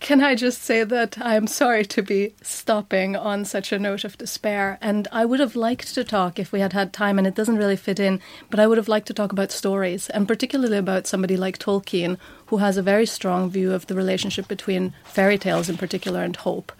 [0.00, 4.18] Can I just say that I'm sorry to be stopping on such a note of
[4.18, 4.76] despair?
[4.82, 7.56] And I would have liked to talk if we had had time, and it doesn't
[7.56, 8.20] really fit in,
[8.50, 12.18] but I would have liked to talk about stories, and particularly about somebody like Tolkien,
[12.48, 16.36] who has a very strong view of the relationship between fairy tales in particular and
[16.36, 16.70] hope.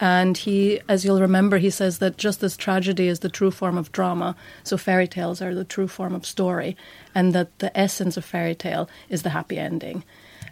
[0.00, 3.76] And he, as you'll remember, he says that just as tragedy is the true form
[3.76, 4.34] of drama,
[4.64, 6.74] so fairy tales are the true form of story,
[7.14, 10.02] and that the essence of fairy tale is the happy ending.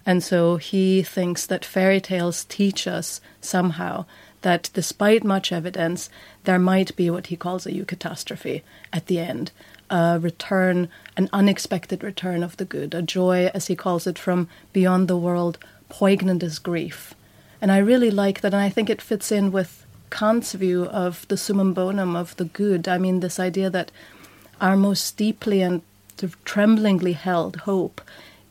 [0.04, 4.04] And so he thinks that fairy tales teach us somehow
[4.42, 6.10] that despite much evidence,
[6.44, 9.50] there might be what he calls a eucatastrophe at the end,
[9.90, 14.46] a return, an unexpected return of the good, a joy, as he calls it, from
[14.74, 17.14] beyond the world, poignant as grief.
[17.60, 21.26] And I really like that, and I think it fits in with Kant's view of
[21.28, 22.88] the summum bonum of the good.
[22.88, 23.90] I mean, this idea that
[24.60, 25.82] our most deeply and
[26.44, 28.00] tremblingly held hope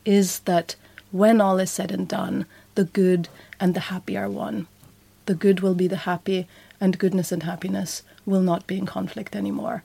[0.05, 0.75] is that
[1.11, 2.45] when all is said and done,
[2.75, 3.29] the good
[3.59, 4.67] and the happy are one.
[5.25, 6.47] The good will be the happy,
[6.79, 9.83] and goodness and happiness will not be in conflict anymore.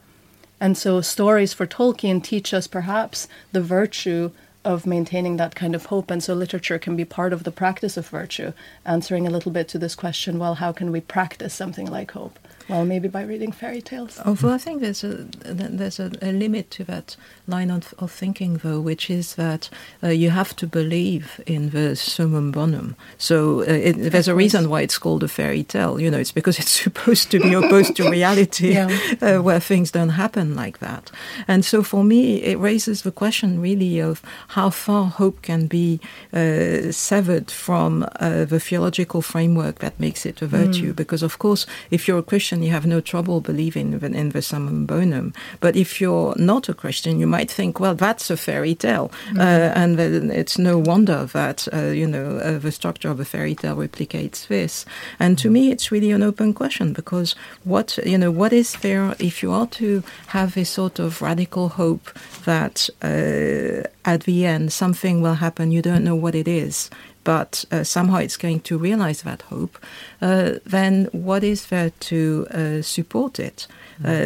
[0.60, 4.30] And so, stories for Tolkien teach us perhaps the virtue
[4.64, 6.10] of maintaining that kind of hope.
[6.10, 8.52] And so, literature can be part of the practice of virtue,
[8.84, 12.38] answering a little bit to this question well, how can we practice something like hope?
[12.68, 14.20] Well, maybe by reading fairy tales.
[14.24, 18.58] Although I think there's a there's a, a limit to that line of, of, thinking,
[18.58, 19.68] though, which is that
[20.02, 22.96] uh, you have to believe in the summum bonum.
[23.18, 26.00] So uh, it, there's a reason why it's called a fairy tale.
[26.00, 28.88] You know, it's because it's supposed to be opposed to reality, yeah.
[29.20, 31.10] uh, where things don't happen like that.
[31.48, 36.00] And so for me, it raises the question really of how far hope can be
[36.32, 40.92] uh, severed from uh, the theological framework that makes it a virtue.
[40.92, 40.96] Mm.
[40.96, 44.42] Because of course, if you're a Christian, you have no trouble believing in, in the
[44.42, 45.32] summum bonum.
[45.60, 49.40] But if you're not a Christian, you might think, well, that's a fairy tale, mm-hmm.
[49.40, 49.98] uh, and
[50.32, 54.48] it's no wonder that uh, you know uh, the structure of a fairy tale replicates
[54.48, 54.84] this.
[55.18, 57.34] And to me, it's really an open question because
[57.64, 61.68] what you know, what is there if you are to have a sort of radical
[61.70, 62.12] hope
[62.44, 66.90] that uh, at the end something will happen, you don't know what it is
[67.24, 69.78] but uh, somehow it's going to realize that hope,
[70.20, 73.66] uh, then what is there to uh, support it?
[74.04, 74.22] Uh,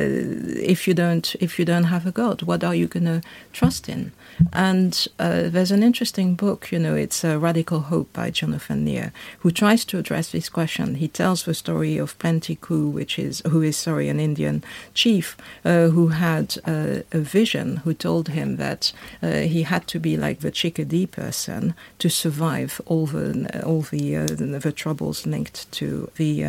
[0.63, 3.21] if you don't, if you don't have a God, what are you going to
[3.53, 4.13] trust in?
[4.53, 9.13] And uh, there's an interesting book, you know, it's uh, Radical Hope by Jonathan Lear,
[9.41, 10.97] who tries to address this question.
[10.97, 14.63] He tells the story of Plenty Coups, which is who is sorry an Indian
[14.95, 19.99] chief uh, who had uh, a vision, who told him that uh, he had to
[19.99, 25.71] be like the Chickadee person to survive all the all the uh, the troubles linked
[25.73, 26.43] to the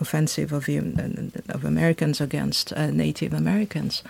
[0.00, 0.78] offensive of the
[1.48, 4.02] of Americans against Native Americans,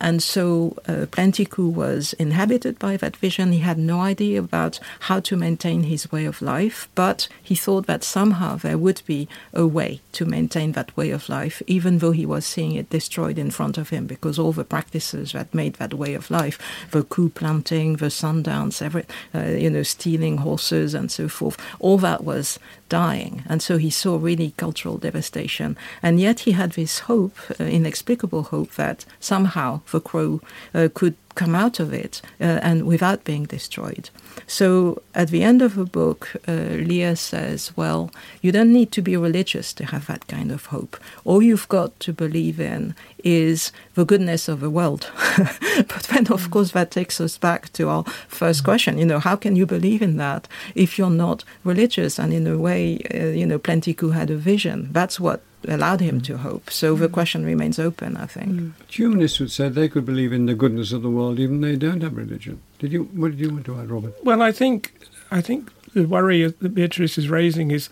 [0.00, 0.76] and so
[1.10, 3.52] Plenty Coups was inhabited by that vision.
[3.52, 7.86] He had no idea about how to maintain his way of life, but he thought
[7.86, 12.12] that somehow there would be a way to maintain that way of life, even though
[12.12, 15.74] he was seeing it destroyed in front of him, because all the practices that made
[15.74, 16.58] that way of life,
[16.90, 19.04] the coup planting, the sundowns, every,
[19.34, 22.58] uh, you know, stealing horses and so forth, all that was
[22.88, 23.42] dying.
[23.48, 25.76] And so he saw really cultural devastation.
[26.02, 30.40] And yet he had this hope, uh, inexplicable hope, that somehow the crow
[30.74, 34.10] uh, could come out of it uh, and without being destroyed.
[34.46, 38.10] So at the end of the book, uh, Lear says, Well,
[38.42, 40.96] you don't need to be religious to have that kind of hope.
[41.24, 45.10] All you've got to believe in is the goodness of the world.
[45.36, 48.98] but then, of course, that takes us back to our first question.
[48.98, 52.18] You know, how can you believe in that if you're not religious?
[52.18, 54.88] And in a way, uh, you know, Plenty Coups had a vision.
[54.92, 56.70] That's what allowed him to hope.
[56.70, 58.48] So the question remains open, I think.
[58.48, 58.72] Mm.
[58.88, 62.02] Humanists would say they could believe in the goodness of the world even they don't
[62.02, 62.60] have religion.
[62.78, 63.04] Did you?
[63.14, 64.14] What did you want to add, Robert?
[64.24, 64.94] Well, I think
[65.30, 67.88] I think the worry that Beatrice is raising is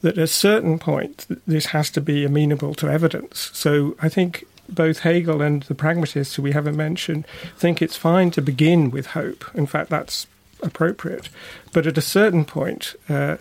[0.00, 3.50] that at a certain point this has to be amenable to evidence.
[3.52, 8.30] So I think both Hegel and the pragmatists who we haven't mentioned think it's fine
[8.32, 9.44] to begin with hope.
[9.54, 10.26] In fact, that's
[10.62, 11.28] appropriate.
[11.72, 13.36] But at a certain point, uh,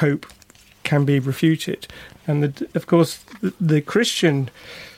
[0.00, 0.26] hope
[0.88, 1.86] can be refuted.
[2.26, 4.48] And the, of course, the, the, Christian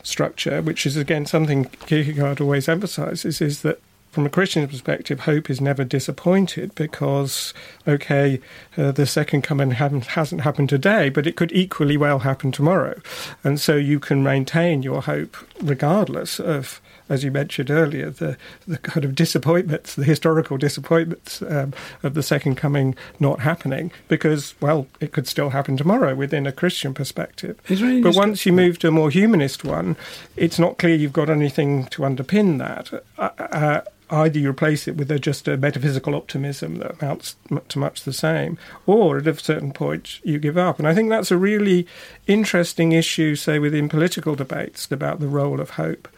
[0.05, 3.81] structure, which is again something Kierkegaard always emphasizes, is that
[4.13, 7.53] from a Christian perspective, hope is never disappointed because,
[7.89, 8.41] okay,
[8.77, 13.01] uh, the second coming hasn't happened today, but it could equally well happen tomorrow.
[13.43, 16.81] And so you can maintain your hope regardless of,
[17.11, 22.23] as you mentioned earlier, the, the kind of disappointments, the historical disappointments um, of the
[22.23, 27.61] second coming not happening, because, well, it could still happen tomorrow within a Christian perspective.
[28.03, 29.97] But once you move to a more humanist one,
[30.37, 33.03] it's not clear you've got anything to underpin that.
[33.19, 33.81] Uh, uh,
[34.13, 37.37] either you replace it with a, just a metaphysical optimism that amounts
[37.69, 40.79] to much the same, or at a certain point you give up.
[40.79, 41.87] And I think that's a really
[42.27, 46.09] interesting issue, say, within political debates about the role of hope.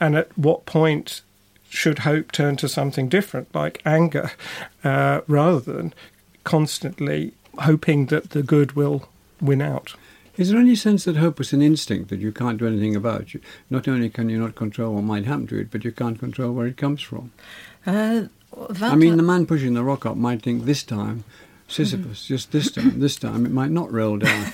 [0.00, 1.22] And at what point
[1.68, 4.32] should hope turn to something different, like anger,
[4.82, 5.94] uh, rather than
[6.44, 9.08] constantly hoping that the good will
[9.40, 9.94] win out?
[10.36, 13.34] Is there any sense that hope is an instinct that you can't do anything about?
[13.34, 16.18] You, not only can you not control what might happen to it, but you can't
[16.18, 17.32] control where it comes from.
[17.86, 18.24] Uh,
[18.80, 21.24] I mean, the man pushing the rock up might think this time,
[21.68, 24.52] Sisyphus, just this time, this time it might not roll down.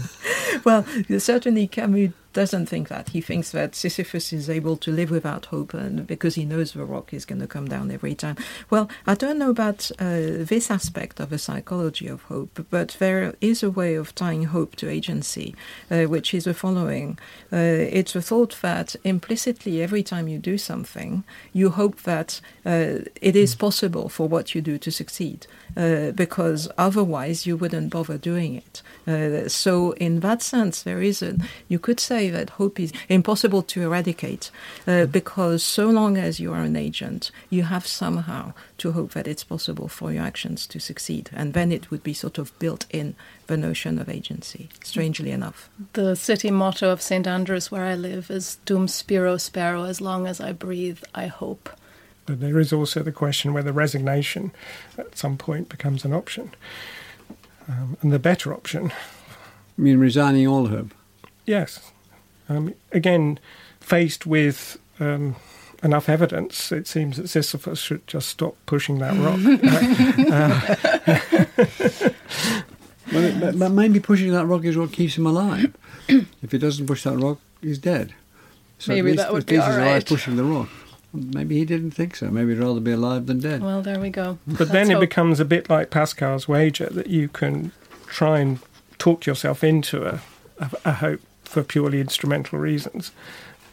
[0.64, 0.84] well,
[1.18, 3.10] certainly Camus doesn't think that.
[3.10, 6.84] He thinks that Sisyphus is able to live without hope and because he knows the
[6.84, 8.36] rock is going to come down every time.
[8.68, 13.34] Well, I don't know about uh, this aspect of the psychology of hope, but there
[13.40, 15.54] is a way of tying hope to agency,
[15.90, 17.18] uh, which is the following.
[17.52, 22.98] Uh, it's a thought that implicitly, every time you do something, you hope that uh,
[23.20, 28.18] it is possible for what you do to succeed, uh, because otherwise you wouldn't bother
[28.18, 28.82] doing it.
[29.06, 31.36] Uh, so, in that sense, there is a,
[31.68, 34.50] you could say, say that hope is impossible to eradicate
[34.86, 39.26] uh, because so long as you are an agent, you have somehow to hope that
[39.26, 41.30] it's possible for your actions to succeed.
[41.32, 43.14] And then it would be sort of built in
[43.46, 45.70] the notion of agency, strangely enough.
[45.94, 47.26] The city motto of St.
[47.26, 51.70] Andrews, where I live, is Dum Spiro Spero, as long as I breathe, I hope.
[52.26, 54.52] But there is also the question whether resignation
[54.98, 56.50] at some point becomes an option.
[57.66, 58.92] Um, and the better option.
[59.76, 60.92] You mean resigning all hope?
[61.46, 61.92] Yes.
[62.50, 63.38] Um, again,
[63.78, 65.36] faced with um,
[65.84, 69.40] enough evidence, it seems that Sisyphus should just stop pushing that rock.
[73.12, 75.72] well, but, but, maybe pushing that rock is what keeps him alive.
[76.08, 78.14] if he doesn't push that rock, he's dead.
[78.78, 80.04] So maybe least, that would be all right.
[80.04, 80.68] pushing the rock.
[81.12, 82.30] Maybe he didn't think so.
[82.30, 83.62] Maybe he'd rather be alive than dead.
[83.62, 84.38] Well, there we go.
[84.46, 85.00] But then it hope.
[85.00, 87.72] becomes a bit like Pascal's wager that you can
[88.06, 88.58] try and
[88.98, 90.20] talk yourself into a,
[90.58, 91.20] a, a hope
[91.50, 93.10] for purely instrumental reasons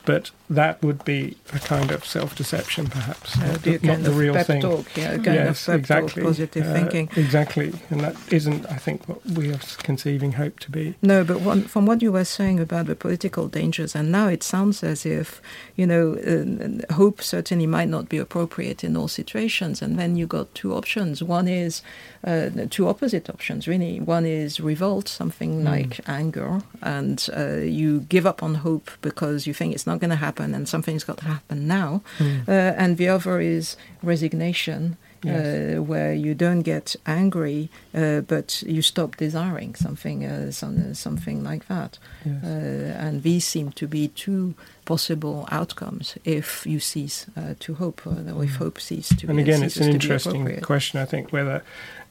[0.07, 4.61] but that would be a kind of self-deception, perhaps, uh, not, not the real thing.
[4.61, 6.21] Talk, yeah, yes, exactly.
[6.21, 10.61] Talk, positive uh, thinking, exactly, and that isn't, I think, what we are conceiving hope
[10.61, 10.95] to be.
[11.01, 14.43] No, but one, from what you were saying about the political dangers, and now it
[14.43, 15.41] sounds as if
[15.75, 20.25] you know, uh, hope certainly might not be appropriate in all situations, and then you
[20.25, 21.21] got two options.
[21.21, 21.81] One is
[22.27, 23.99] uh, two opposite options, really.
[23.99, 25.63] One is revolt, something mm.
[25.63, 30.09] like anger, and uh, you give up on hope because you think it's not going
[30.09, 32.01] to happen and something's got to happen now.
[32.17, 32.47] Mm.
[32.47, 34.97] Uh, and the other is resignation.
[35.23, 35.77] Yes.
[35.77, 41.43] Uh, where you don't get angry, uh, but you stop desiring something, uh, some, something
[41.43, 41.97] like that.
[42.23, 42.43] Yes.
[42.43, 44.53] Uh, and these seem to be two
[44.85, 48.13] possible outcomes if you cease uh, to hope, or
[48.43, 48.55] if mm.
[48.57, 49.29] hope ceases to.
[49.29, 50.99] And again, it's an interesting question.
[50.99, 51.63] I think whether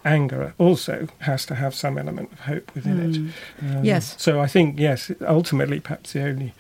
[0.05, 3.29] anger also has to have some element of hope within mm.
[3.29, 3.77] it.
[3.77, 4.15] Um, yes.
[4.19, 6.55] So I think yes, ultimately, perhaps the only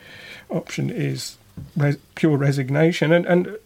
[0.49, 1.39] option is
[1.77, 3.13] res- pure resignation.
[3.13, 3.59] And, and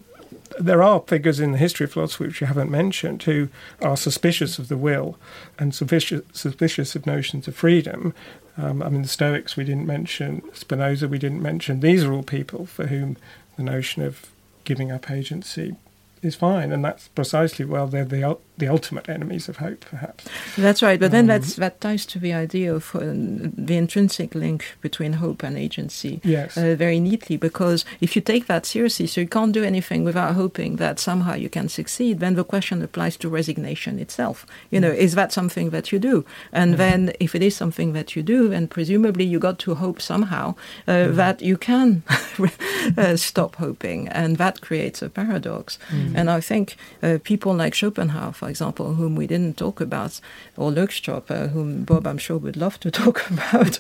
[0.61, 3.49] there are figures in the history of philosophy which you haven't mentioned who
[3.81, 5.19] are suspicious of the will
[5.59, 8.15] and suspicious, suspicious of notions of freedom.
[8.57, 11.81] Um, I mean, the Stoics we didn't mention, Spinoza we didn't mention.
[11.81, 13.17] These are all people for whom
[13.57, 14.31] the notion of
[14.65, 15.77] giving up agency
[16.23, 18.23] is fine, and that's precisely well they're the
[18.61, 20.25] the ultimate enemies of hope, perhaps.
[20.57, 24.35] That's right, but then um, that's that ties to the idea of uh, the intrinsic
[24.35, 26.21] link between hope and agency.
[26.23, 30.05] Yes, uh, very neatly, because if you take that seriously, so you can't do anything
[30.05, 32.21] without hoping that somehow you can succeed.
[32.21, 34.47] Then the question applies to resignation itself.
[34.71, 36.25] You know, is that something that you do?
[36.53, 40.01] And then, if it is something that you do, then presumably you got to hope
[40.01, 40.55] somehow
[40.87, 41.15] uh, mm.
[41.17, 42.03] that you can
[42.99, 45.79] uh, stop hoping, and that creates a paradox.
[45.91, 46.11] Mm.
[46.11, 46.19] Mm.
[46.19, 50.21] And I think uh, people like Schopenhauer, for example, whom we didn't talk about,
[50.57, 53.79] or Løgstrup, uh, whom Bob, I'm sure, would love to talk about,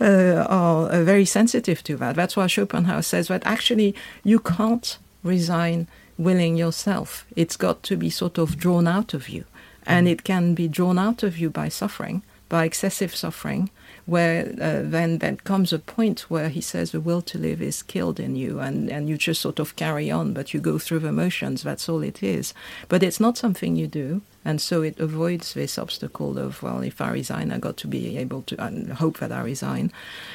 [0.00, 2.16] uh, are uh, very sensitive to that.
[2.16, 3.94] That's why Schopenhauer says that actually
[4.24, 5.86] you can't resign
[6.18, 7.26] willing yourself.
[7.36, 9.44] It's got to be sort of drawn out of you.
[9.86, 10.10] And mm.
[10.10, 13.70] it can be drawn out of you by suffering, by excessive suffering,
[14.10, 17.80] where uh, then then comes a point where he says the will to live is
[17.80, 20.98] killed in you and, and you just sort of carry on, but you go through
[20.98, 22.52] the motions, that's all it is.
[22.88, 24.22] But it's not something you do.
[24.44, 28.18] And so it avoids this obstacle of, well, if I resign, I got to be
[28.18, 29.92] able to and hope that I resign.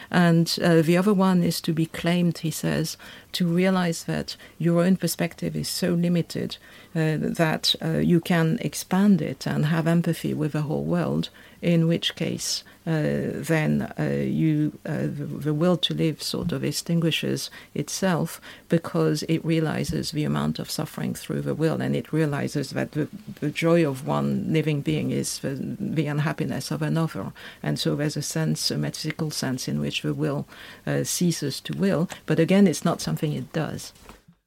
[0.09, 2.97] And uh, the other one is to be claimed, he says,
[3.34, 6.57] to realize that your own perspective is so limited
[6.95, 11.30] uh, that uh, you can expand it and have empathy with the whole world,
[11.66, 16.63] in which case uh, then uh, you uh, the, the, will to live sort of
[16.63, 18.39] extinguishes itself
[18.70, 23.07] because it realizes the amount of suffering through the will and it realizes that the,
[23.39, 27.34] the joy of one living being is the, the, unhappiness of another.
[27.63, 30.45] And so there's a sense a metaphysical sense in which the will
[30.86, 32.07] uh, ceases to will.
[32.28, 33.91] But again it's not something it does.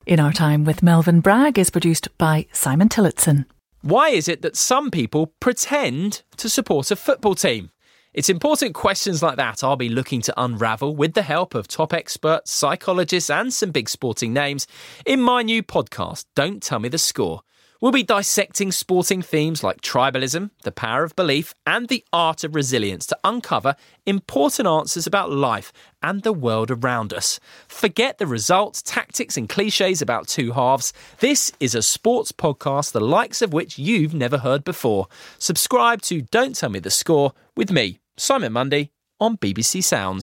[0.06, 3.46] In our time with Melvyn bragg is produced by simon tillotson
[3.82, 7.70] why is it that some people pretend to support a football team
[8.14, 11.92] it's important questions like that I'll be looking to unravel with the help of top
[11.92, 14.66] experts, psychologists, and some big sporting names
[15.04, 17.42] in my new podcast, Don't Tell Me the Score.
[17.80, 22.56] We'll be dissecting sporting themes like tribalism, the power of belief, and the art of
[22.56, 25.72] resilience to uncover important answers about life
[26.02, 27.38] and the world around us.
[27.68, 30.92] Forget the results, tactics, and cliches about two halves.
[31.20, 35.06] This is a sports podcast, the likes of which you've never heard before.
[35.38, 40.27] Subscribe to Don't Tell Me the Score with me, Simon Mundy, on BBC Sounds.